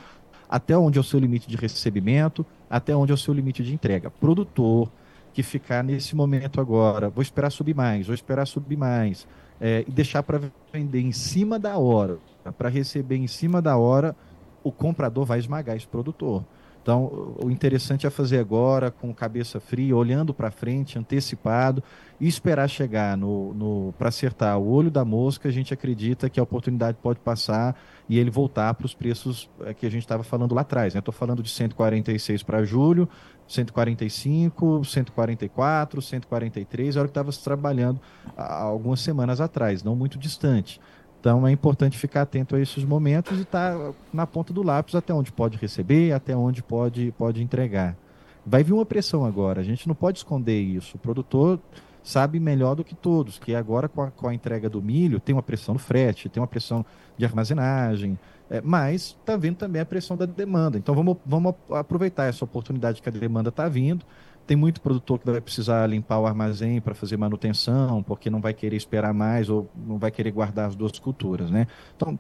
até 0.49 0.77
onde 0.77 0.97
é 0.97 1.01
o 1.01 1.03
seu 1.03 1.19
limite 1.19 1.49
de 1.49 1.58
recebimento, 1.58 2.45
até 2.69 2.95
onde 2.95 3.12
é 3.12 3.15
o 3.15 3.17
seu 3.17 3.34
limite 3.34 3.63
de 3.63 3.73
entrega. 3.73 4.10
Produtor 4.10 4.89
que 5.34 5.43
ficar 5.43 5.84
nesse 5.84 6.15
momento 6.15 6.60
agora, 6.60 7.10
vou 7.10 7.21
esperar 7.21 7.51
subir 7.51 7.75
mais, 7.75 8.08
vou 8.08 8.15
esperar 8.15 8.47
subir 8.47 8.77
mais, 8.77 9.27
é, 9.62 9.84
e 9.88 9.91
deixar 9.91 10.23
para 10.23 10.41
vender 10.73 11.01
em 11.01 11.12
cima 11.12 11.60
da 11.60 11.77
hora, 11.77 12.17
para 12.58 12.69
receber 12.69 13.17
em 13.17 13.27
cima 13.27 13.62
da 13.62 13.77
hora, 13.77 14.15
o 14.63 14.71
comprador 14.71 15.25
vai 15.25 15.38
esmagar 15.38 15.75
esse 15.75 15.88
produtor. 15.88 16.43
Então, 16.88 17.36
o 17.43 17.52
interessante 17.52 18.08
é 18.08 18.10
fazer 18.10 18.39
agora, 18.39 18.89
com 18.89 19.13
cabeça 19.13 19.60
fria, 19.60 19.93
olhando 19.93 20.34
para 20.34 20.50
frente, 20.50 20.97
antecipado, 20.97 21.84
e 22.17 22.26
esperar 22.30 22.69
chegar 22.69 23.17
no, 23.17 23.54
no 23.54 23.93
para 23.97 24.08
acertar 24.08 24.58
o 24.58 24.69
olho 24.69 24.89
da 24.89 25.04
mosca. 25.04 25.50
A 25.50 25.52
gente 25.52 25.73
acredita 25.73 26.30
que 26.30 26.39
a 26.39 26.43
oportunidade 26.43 26.97
pode 27.04 27.19
passar 27.19 27.78
e 28.08 28.17
ele 28.17 28.30
voltar 28.30 28.73
para 28.73 28.86
os 28.86 28.93
preços 28.93 29.50
eh, 29.65 29.73
que 29.73 29.86
a 29.86 29.91
gente 29.91 30.04
estava 30.04 30.23
falando 30.23 30.56
lá 30.56 30.62
atrás. 30.62 30.95
Estou 30.95 31.13
né? 31.13 31.17
falando 31.19 31.43
de 31.43 31.50
146 31.50 32.41
para 32.41 32.63
julho, 32.63 33.10
145, 33.50 34.86
144, 34.86 36.02
143, 36.02 36.95
é 36.95 37.00
hora 37.00 37.10
que 37.10 37.12
estava 37.12 37.34
trabalhando 37.34 38.00
há 38.38 38.62
algumas 38.62 39.02
semanas 39.02 39.41
atrás, 39.41 39.84
não 39.84 39.93
muito 39.93 40.17
distante. 40.17 40.80
Então 41.27 41.45
é 41.45 41.51
importante 41.51 41.97
ficar 41.97 42.21
atento 42.21 42.55
a 42.55 42.61
esses 42.61 42.85
momentos 42.85 43.37
e 43.37 43.41
estar 43.41 43.77
tá 43.77 43.91
na 44.13 44.25
ponta 44.25 44.53
do 44.53 44.63
lápis 44.63 44.95
até 44.95 45.13
onde 45.13 45.29
pode 45.29 45.57
receber, 45.57 46.13
até 46.13 46.33
onde 46.33 46.63
pode, 46.63 47.13
pode 47.17 47.43
entregar. 47.43 47.97
Vai 48.45 48.63
vir 48.63 48.71
uma 48.71 48.85
pressão 48.85 49.25
agora, 49.25 49.59
a 49.59 49.63
gente 49.63 49.89
não 49.89 49.93
pode 49.93 50.19
esconder 50.19 50.57
isso. 50.61 50.95
O 50.95 50.99
produtor 50.99 51.59
sabe 52.01 52.39
melhor 52.39 52.75
do 52.75 52.83
que 52.85 52.95
todos, 52.95 53.37
que 53.37 53.53
agora 53.53 53.89
com 53.89 54.03
a, 54.03 54.09
com 54.09 54.29
a 54.29 54.33
entrega 54.33 54.69
do 54.69 54.81
milho 54.81 55.19
tem 55.19 55.35
uma 55.35 55.43
pressão 55.43 55.73
no 55.73 55.79
frete, 55.81 56.29
tem 56.29 56.39
uma 56.39 56.47
pressão 56.47 56.85
de 57.17 57.25
armazenagem, 57.25 58.17
é, 58.49 58.61
mas 58.61 59.17
está 59.19 59.35
vindo 59.35 59.57
também 59.57 59.81
a 59.81 59.85
pressão 59.85 60.15
da 60.15 60.25
demanda. 60.25 60.77
Então 60.77 60.95
vamos, 60.95 61.17
vamos 61.25 61.55
aproveitar 61.71 62.23
essa 62.27 62.45
oportunidade 62.45 63.01
que 63.01 63.09
a 63.09 63.11
demanda 63.11 63.49
está 63.49 63.67
vindo 63.67 64.05
tem 64.47 64.55
muito 64.55 64.79
produtor 64.79 65.19
que 65.19 65.29
vai 65.29 65.41
precisar 65.41 65.86
limpar 65.88 66.19
o 66.19 66.25
armazém 66.25 66.79
para 66.79 66.95
fazer 66.95 67.17
manutenção, 67.17 68.01
porque 68.01 68.29
não 68.29 68.39
vai 68.39 68.53
querer 68.53 68.77
esperar 68.77 69.13
mais 69.13 69.49
ou 69.49 69.69
não 69.75 69.97
vai 69.97 70.10
querer 70.10 70.31
guardar 70.31 70.69
as 70.69 70.75
duas 70.75 70.97
culturas, 70.97 71.51
né? 71.51 71.67
Então, 71.95 72.17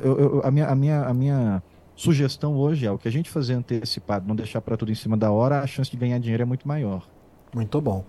eu, 0.00 0.18
eu, 0.18 0.40
a, 0.42 0.50
minha, 0.50 0.66
a, 0.66 0.74
minha, 0.74 1.02
a 1.02 1.14
minha 1.14 1.62
sugestão 1.94 2.56
hoje 2.56 2.86
é 2.86 2.90
o 2.90 2.96
que 2.96 3.06
a 3.06 3.12
gente 3.12 3.30
fazer 3.30 3.52
antecipado, 3.52 4.26
não 4.26 4.34
deixar 4.34 4.62
para 4.62 4.76
tudo 4.76 4.90
em 4.90 4.94
cima 4.94 5.16
da 5.16 5.30
hora, 5.30 5.60
a 5.60 5.66
chance 5.66 5.90
de 5.90 5.96
ganhar 5.98 6.18
dinheiro 6.18 6.42
é 6.42 6.46
muito 6.46 6.66
maior. 6.66 7.06
Muito 7.54 7.78
bom. 7.80 8.04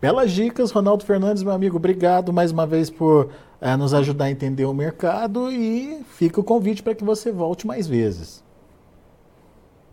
Belas 0.00 0.32
dicas, 0.32 0.72
Ronaldo 0.72 1.04
Fernandes, 1.04 1.42
meu 1.42 1.52
amigo. 1.52 1.76
Obrigado 1.76 2.32
mais 2.32 2.50
uma 2.50 2.66
vez 2.66 2.90
por 2.90 3.30
é, 3.60 3.76
nos 3.76 3.94
ajudar 3.94 4.24
a 4.24 4.30
entender 4.30 4.64
o 4.64 4.74
mercado 4.74 5.52
e 5.52 6.02
fica 6.08 6.40
o 6.40 6.44
convite 6.44 6.82
para 6.82 6.94
que 6.94 7.04
você 7.04 7.30
volte 7.30 7.66
mais 7.66 7.86
vezes. 7.86 8.42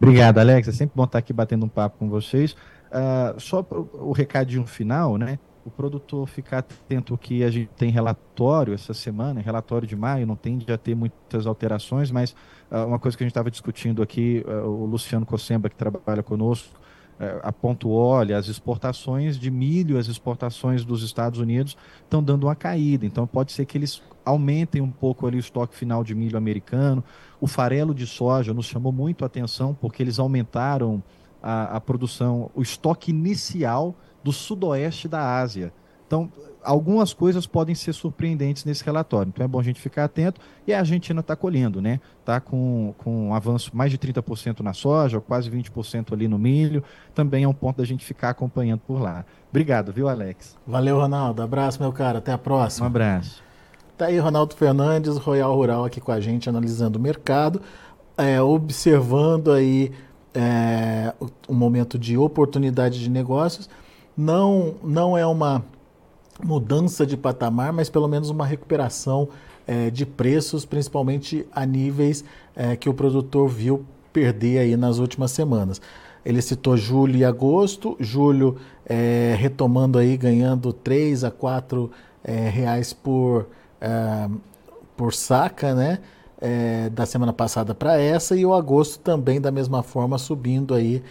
Obrigado, 0.02 0.38
Alex. 0.38 0.68
É 0.68 0.72
sempre 0.72 0.96
bom 0.96 1.04
estar 1.04 1.20
aqui 1.20 1.34
batendo 1.34 1.66
um 1.66 1.70
papo 1.70 1.98
com 1.98 2.10
vocês. 2.10 2.54
Uh, 2.88 3.40
só 3.40 3.66
o 3.70 4.12
recadinho 4.12 4.66
final, 4.66 5.18
né? 5.18 5.40
O 5.66 5.70
produtor 5.70 6.26
ficar 6.28 6.60
atento 6.60 7.18
que 7.18 7.44
a 7.44 7.50
gente 7.50 7.70
tem 7.76 7.90
relatório 7.90 8.74
essa 8.74 8.94
semana, 8.94 9.42
relatório 9.42 9.86
de 9.86 9.96
maio, 9.96 10.26
não 10.26 10.36
tende 10.36 10.72
a 10.72 10.78
ter 10.78 10.96
muitas 10.96 11.46
alterações, 11.46 12.10
mas 12.10 12.34
uh, 12.72 12.86
uma 12.86 12.98
coisa 12.98 13.18
que 13.18 13.24
a 13.24 13.26
gente 13.26 13.32
estava 13.32 13.52
discutindo 13.52 14.02
aqui, 14.02 14.46
uh, 14.48 14.66
o 14.66 14.86
Luciano 14.86 15.26
Cossemba, 15.26 15.70
que 15.70 15.76
trabalha 15.76 16.24
conosco, 16.24 16.80
é, 17.19 17.39
aponto 17.41 17.89
olha, 17.89 18.38
as 18.38 18.47
exportações 18.47 19.39
de 19.39 19.49
milho, 19.49 19.97
as 19.97 20.08
exportações 20.08 20.86
dos 20.86 21.01
Estados 21.01 21.39
Unidos 21.39 21.75
estão 22.03 22.21
dando 22.21 22.45
uma 22.45 22.56
caída. 22.56 23.06
Então 23.06 23.25
pode 23.25 23.51
ser 23.51 23.65
que 23.65 23.77
eles 23.77 24.01
aumentem 24.23 24.82
um 24.82 24.91
pouco 24.91 25.25
ali 25.25 25.38
o 25.38 25.39
estoque 25.39 25.75
final 25.75 26.03
de 26.03 26.13
milho 26.13 26.38
americano. 26.38 27.03
O 27.41 27.47
farelo 27.47 27.93
de 27.93 28.06
soja 28.06 28.53
nos 28.53 28.67
chamou 28.67 28.91
muito 28.91 29.23
a 29.23 29.27
atenção 29.27 29.73
porque 29.73 30.03
eles 30.03 30.19
aumentaram 30.19 31.01
a, 31.41 31.77
a 31.77 31.82
produção, 31.82 32.51
o 32.53 32.62
estoque 32.62 33.12
inicial 33.12 33.95
do 34.23 34.32
sudoeste 34.32 35.08
da 35.08 35.39
Ásia. 35.39 35.73
Então, 36.08 36.32
algumas 36.63 37.13
coisas 37.13 37.46
podem 37.46 37.76
ser 37.76 37.93
surpreendentes 37.93 38.65
nesse 38.65 38.84
relatório. 38.84 39.30
Então 39.30 39.43
é 39.43 39.48
bom 39.48 39.60
a 39.60 39.63
gente 39.63 39.80
ficar 39.80 40.06
atento. 40.06 40.41
E 40.65 40.74
a 40.74 40.80
Argentina 40.80 41.22
está 41.22 41.36
colhendo, 41.36 41.82
né? 41.82 42.00
Está 42.20 42.39
com, 42.39 42.93
com 42.98 43.30
um 43.30 43.34
avanço 43.34 43.76
mais 43.76 43.91
de 43.91 43.98
30% 43.98 44.62
na 44.62 44.74
soja, 44.74 45.22
quase 45.22 45.50
20% 45.50 46.13
ali 46.13 46.28
no 46.28 46.38
milho. 46.38 46.84
Também 47.13 47.43
é 47.43 47.48
um 47.48 47.54
ponto 47.54 47.78
da 47.78 47.86
gente 47.86 48.04
ficar 48.04 48.30
acompanhando 48.30 48.82
por 48.82 49.02
lá. 49.02 49.26
Obrigado, 49.50 49.93
viu, 49.93 50.10
Alex? 50.10 50.58
Valeu, 50.65 50.98
Ronaldo. 50.98 51.41
Abraço, 51.41 51.82
meu 51.82 51.93
cara. 51.93 52.17
Até 52.17 52.34
a 52.34 52.38
próxima. 52.38 52.86
Um 52.86 52.88
abraço. 52.88 53.43
Tá 53.98 54.06
aí 54.06 54.20
Ronaldo 54.20 54.56
Fernandes, 54.56 55.17
Royal 55.17 55.56
Rural, 55.56 55.84
aqui 55.86 56.00
com 56.00 56.12
a 56.12 56.20
gente, 56.20 56.48
analisando 56.48 57.00
o 57.00 57.02
mercado, 57.02 57.62
é, 58.15 58.39
observando 58.39 59.52
aí 59.52 59.91
é, 60.36 61.13
um 61.50 61.56
momento 61.56 61.98
de 61.98 62.15
oportunidade 62.15 63.00
de 63.00 63.10
negócios. 63.10 63.67
Não, 64.15 64.76
não 64.84 65.17
é 65.17 65.26
uma 65.26 65.63
mudança 66.43 67.06
de 67.06 67.17
patamar, 67.17 67.73
mas 67.73 67.89
pelo 67.89 68.08
menos 68.08 68.30
uma 68.30 68.45
recuperação 68.45 69.30
é, 69.65 69.89
de 69.89 70.06
preços, 70.06 70.65
principalmente 70.65 71.45
a 71.52 71.65
níveis 71.65 72.23
é, 72.56 72.76
que 72.76 72.89
o 72.89 72.93
produtor 72.93 73.50
viu 73.50 73.86
perder 74.13 74.60
aí 74.60 74.78
nas 74.78 74.97
últimas 74.97 75.32
semanas. 75.32 75.82
Ele 76.26 76.41
citou 76.41 76.76
julho 76.76 77.15
e 77.17 77.26
agosto, 77.26 77.95
julho 78.00 78.58
é, 78.86 79.36
retomando 79.38 79.97
aí, 79.97 80.17
ganhando 80.17 80.73
3 80.73 81.23
a 81.23 81.32
4 81.32 81.91
é, 82.23 82.50
reais 82.50 82.93
por, 82.93 83.47
é, 83.80 84.30
por 84.95 85.13
saca, 85.13 85.73
né? 85.73 86.00
É, 86.39 86.89
da 86.91 87.04
semana 87.08 87.34
passada 87.34 87.73
para 87.73 88.00
essa, 88.00 88.36
e 88.36 88.45
o 88.45 88.54
agosto 88.54 89.00
também 89.00 89.41
da 89.41 89.50
mesma 89.50 89.82
forma 89.82 90.19
subindo 90.19 90.76
aí 90.76 91.02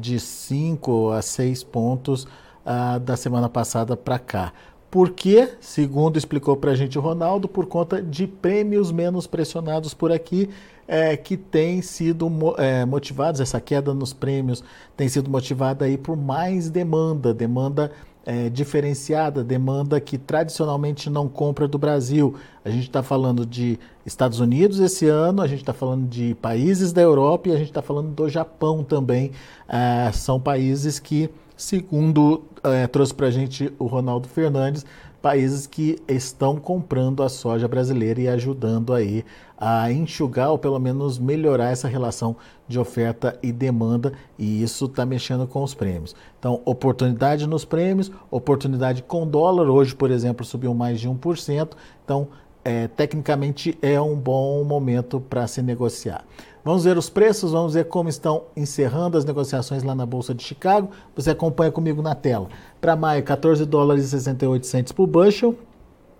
de 0.00 0.18
5 0.18 1.12
a 1.12 1.20
6 1.22 1.62
pontos 1.62 2.26
ah, 2.64 2.98
da 2.98 3.16
semana 3.16 3.48
passada 3.48 3.96
para 3.96 4.18
cá. 4.18 4.52
Por 4.90 5.10
quê? 5.10 5.54
Segundo 5.60 6.16
explicou 6.16 6.56
para 6.56 6.70
a 6.70 6.74
gente 6.76 6.96
o 6.96 7.00
Ronaldo, 7.00 7.48
por 7.48 7.66
conta 7.66 8.00
de 8.00 8.28
prêmios 8.28 8.92
menos 8.92 9.26
pressionados 9.26 9.92
por 9.92 10.12
aqui, 10.12 10.48
é, 10.86 11.16
que 11.16 11.36
tem 11.36 11.82
sido 11.82 12.30
é, 12.58 12.84
motivados, 12.84 13.40
essa 13.40 13.60
queda 13.60 13.92
nos 13.94 14.12
prêmios 14.12 14.62
tem 14.96 15.08
sido 15.08 15.30
motivada 15.30 15.86
aí 15.86 15.96
por 15.96 16.16
mais 16.16 16.70
demanda, 16.70 17.32
demanda 17.34 17.90
é, 18.26 18.48
diferenciada, 18.48 19.44
demanda 19.44 20.00
que 20.00 20.16
tradicionalmente 20.16 21.10
não 21.10 21.28
compra 21.28 21.68
do 21.68 21.76
Brasil. 21.76 22.36
A 22.64 22.70
gente 22.70 22.84
está 22.84 23.02
falando 23.02 23.44
de 23.44 23.78
Estados 24.06 24.40
Unidos 24.40 24.78
esse 24.78 25.06
ano, 25.06 25.42
a 25.42 25.46
gente 25.46 25.60
está 25.60 25.72
falando 25.72 26.08
de 26.08 26.34
países 26.36 26.92
da 26.92 27.02
Europa 27.02 27.48
e 27.48 27.52
a 27.52 27.56
gente 27.56 27.68
está 27.68 27.82
falando 27.82 28.10
do 28.10 28.28
Japão 28.28 28.82
também. 28.82 29.32
É, 29.68 30.10
são 30.12 30.40
países 30.40 30.98
que 30.98 31.28
Segundo 31.56 32.44
é, 32.64 32.86
trouxe 32.86 33.14
para 33.14 33.28
a 33.28 33.30
gente 33.30 33.72
o 33.78 33.86
Ronaldo 33.86 34.28
Fernandes, 34.28 34.84
países 35.22 35.66
que 35.66 35.96
estão 36.06 36.56
comprando 36.56 37.22
a 37.22 37.28
soja 37.28 37.66
brasileira 37.66 38.20
e 38.20 38.28
ajudando 38.28 38.92
aí 38.92 39.24
a 39.56 39.90
enxugar 39.90 40.50
ou 40.50 40.58
pelo 40.58 40.78
menos 40.78 41.18
melhorar 41.18 41.70
essa 41.70 41.88
relação 41.88 42.36
de 42.68 42.78
oferta 42.78 43.38
e 43.42 43.50
demanda, 43.50 44.12
e 44.38 44.62
isso 44.62 44.84
está 44.84 45.06
mexendo 45.06 45.46
com 45.46 45.62
os 45.62 45.74
prêmios. 45.74 46.14
Então, 46.38 46.60
oportunidade 46.64 47.46
nos 47.46 47.64
prêmios, 47.64 48.10
oportunidade 48.30 49.02
com 49.02 49.26
dólar, 49.26 49.70
hoje, 49.70 49.94
por 49.94 50.10
exemplo, 50.10 50.44
subiu 50.44 50.74
mais 50.74 51.00
de 51.00 51.08
1%, 51.08 51.70
então, 52.04 52.28
é, 52.62 52.88
tecnicamente 52.88 53.78
é 53.80 53.98
um 54.00 54.16
bom 54.16 54.64
momento 54.64 55.20
para 55.20 55.46
se 55.46 55.62
negociar. 55.62 56.24
Vamos 56.64 56.84
ver 56.84 56.96
os 56.96 57.10
preços, 57.10 57.52
vamos 57.52 57.74
ver 57.74 57.84
como 57.84 58.08
estão 58.08 58.44
encerrando 58.56 59.18
as 59.18 59.24
negociações 59.26 59.82
lá 59.82 59.94
na 59.94 60.06
Bolsa 60.06 60.34
de 60.34 60.42
Chicago. 60.42 60.88
Você 61.14 61.28
acompanha 61.30 61.70
comigo 61.70 62.00
na 62.00 62.14
tela. 62.14 62.48
Para 62.80 62.96
maio, 62.96 63.22
14 63.22 63.66
dólares 63.66 64.06
e 64.06 64.08
68 64.08 64.66
centes 64.66 64.90
por 64.90 65.06
bushel, 65.06 65.54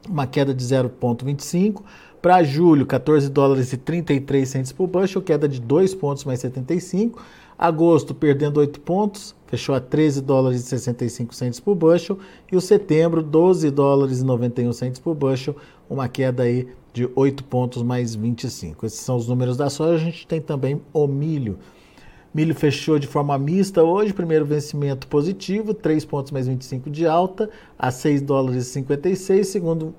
uma 0.06 0.26
queda 0.26 0.52
de 0.52 0.62
0,25. 0.62 1.82
Para 2.20 2.42
julho, 2.42 2.84
14 2.84 3.30
dólares 3.30 3.72
e 3.72 3.78
33 3.78 4.46
centes 4.46 4.70
por 4.70 4.86
bushel, 4.86 5.22
queda 5.22 5.48
de 5.48 5.58
2 5.58 5.94
pontos 5.94 6.26
mais 6.26 6.40
75. 6.40 7.22
Agosto, 7.56 8.14
perdendo 8.14 8.60
8 8.60 8.80
pontos, 8.80 9.34
fechou 9.46 9.74
a 9.74 9.80
13 9.80 10.20
dólares 10.20 10.60
e 10.60 10.64
65 10.64 11.34
centes 11.34 11.58
por 11.58 11.74
bushel. 11.74 12.18
E 12.52 12.56
o 12.56 12.60
setembro, 12.60 13.22
12 13.22 13.70
dólares 13.70 14.20
e 14.20 14.24
91 14.24 14.74
centes 14.74 15.00
por 15.00 15.14
bushel, 15.14 15.56
uma 15.88 16.06
queda 16.06 16.42
aí 16.42 16.68
de 16.94 17.10
8 17.16 17.42
pontos 17.44 17.82
mais 17.82 18.14
25. 18.14 18.86
Esses 18.86 19.00
são 19.00 19.16
os 19.16 19.26
números 19.26 19.56
da 19.56 19.68
soja. 19.68 19.96
A 19.96 19.98
gente 19.98 20.26
tem 20.26 20.40
também 20.40 20.80
o 20.92 21.06
milho. 21.08 21.58
Milho 22.32 22.54
fechou 22.54 22.98
de 22.98 23.06
forma 23.06 23.38
mista 23.38 23.84
hoje, 23.84 24.12
primeiro 24.12 24.44
vencimento 24.44 25.06
positivo, 25.06 25.72
3 25.72 26.04
pontos 26.04 26.32
mais 26.32 26.48
25 26.48 26.90
de 26.90 27.06
alta, 27.06 27.48
a 27.78 27.92
6 27.92 28.22
dólares 28.22 28.66
e 28.66 28.70
56, 28.70 29.46
segundo, 29.46 29.94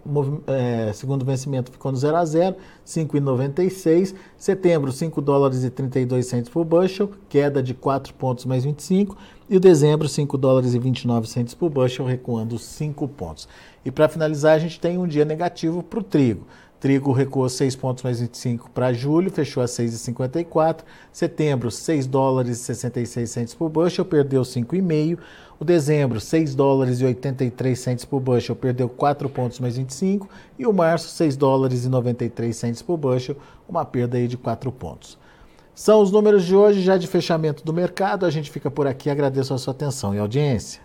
é, 0.45 0.91
segundo 0.91 1.23
vencimento 1.23 1.71
ficou 1.71 1.93
no 1.93 1.97
0 1.97 2.17
a 2.17 2.25
0, 2.25 2.57
5,96. 2.85 4.15
Setembro, 4.37 4.91
5 4.91 5.21
dólares 5.21 5.63
e 5.63 5.69
32 5.69 6.25
centos 6.25 6.49
por 6.49 6.65
bushel, 6.65 7.09
queda 7.29 7.63
de 7.63 7.73
4 7.73 8.13
pontos 8.13 8.43
mais 8.43 8.65
25. 8.65 9.15
E 9.49 9.55
o 9.55 9.59
dezembro, 9.59 10.09
5 10.09 10.37
dólares 10.37 10.73
e 10.73 10.79
29 10.79 11.29
centos 11.29 11.53
por 11.53 11.69
bushel, 11.69 12.05
recuando 12.05 12.59
5 12.59 13.07
pontos. 13.09 13.47
E 13.85 13.91
para 13.91 14.09
finalizar, 14.09 14.55
a 14.55 14.59
gente 14.59 14.77
tem 14.77 14.97
um 14.97 15.07
dia 15.07 15.23
negativo 15.23 15.81
para 15.81 15.99
o 15.99 16.03
trigo. 16.03 16.45
Trigo 16.79 17.11
recuou 17.11 17.47
6 17.47 17.75
pontos 17.75 18.03
mais 18.03 18.19
25 18.19 18.69
para 18.69 18.93
julho, 18.93 19.31
fechou 19.31 19.63
a 19.63 19.65
6,54. 19.65 20.81
Setembro, 21.11 21.71
6 21.71 22.05
dólares 22.05 22.59
e 22.59 22.63
66 22.63 23.29
centos 23.29 23.53
por 23.55 23.69
bushel, 23.69 24.05
perdeu 24.05 24.41
5,5. 24.41 25.17
O 25.57 25.63
dezembro, 25.63 26.19
6 26.19 26.53
dólares 26.53 26.99
e 26.99 27.05
83 27.05 27.79
centos 27.79 28.05
por 28.05 28.19
bushel, 28.19 28.55
perdeu 28.55 28.89
4 28.89 29.29
pontos 29.29 29.59
mais 29.59 29.77
25. 29.77 30.29
E 30.59 30.67
o 30.67 30.73
março, 30.73 31.07
6 31.09 31.37
dólares 31.37 31.85
e 31.85 31.89
93 31.89 32.55
centos 32.55 32.81
por 32.81 32.97
bushel, 32.97 33.37
uma 33.67 33.85
perda 33.85 34.17
aí 34.17 34.27
de 34.27 34.37
4 34.37 34.71
pontos. 34.71 35.17
São 35.73 36.01
os 36.01 36.11
números 36.11 36.45
de 36.45 36.55
hoje, 36.55 36.81
já 36.81 36.97
de 36.97 37.07
fechamento 37.07 37.63
do 37.65 37.73
mercado. 37.73 38.25
A 38.25 38.29
gente 38.29 38.51
fica 38.51 38.69
por 38.69 38.85
aqui. 38.85 39.09
Agradeço 39.09 39.53
a 39.53 39.57
sua 39.57 39.71
atenção 39.71 40.13
e 40.13 40.19
audiência. 40.19 40.84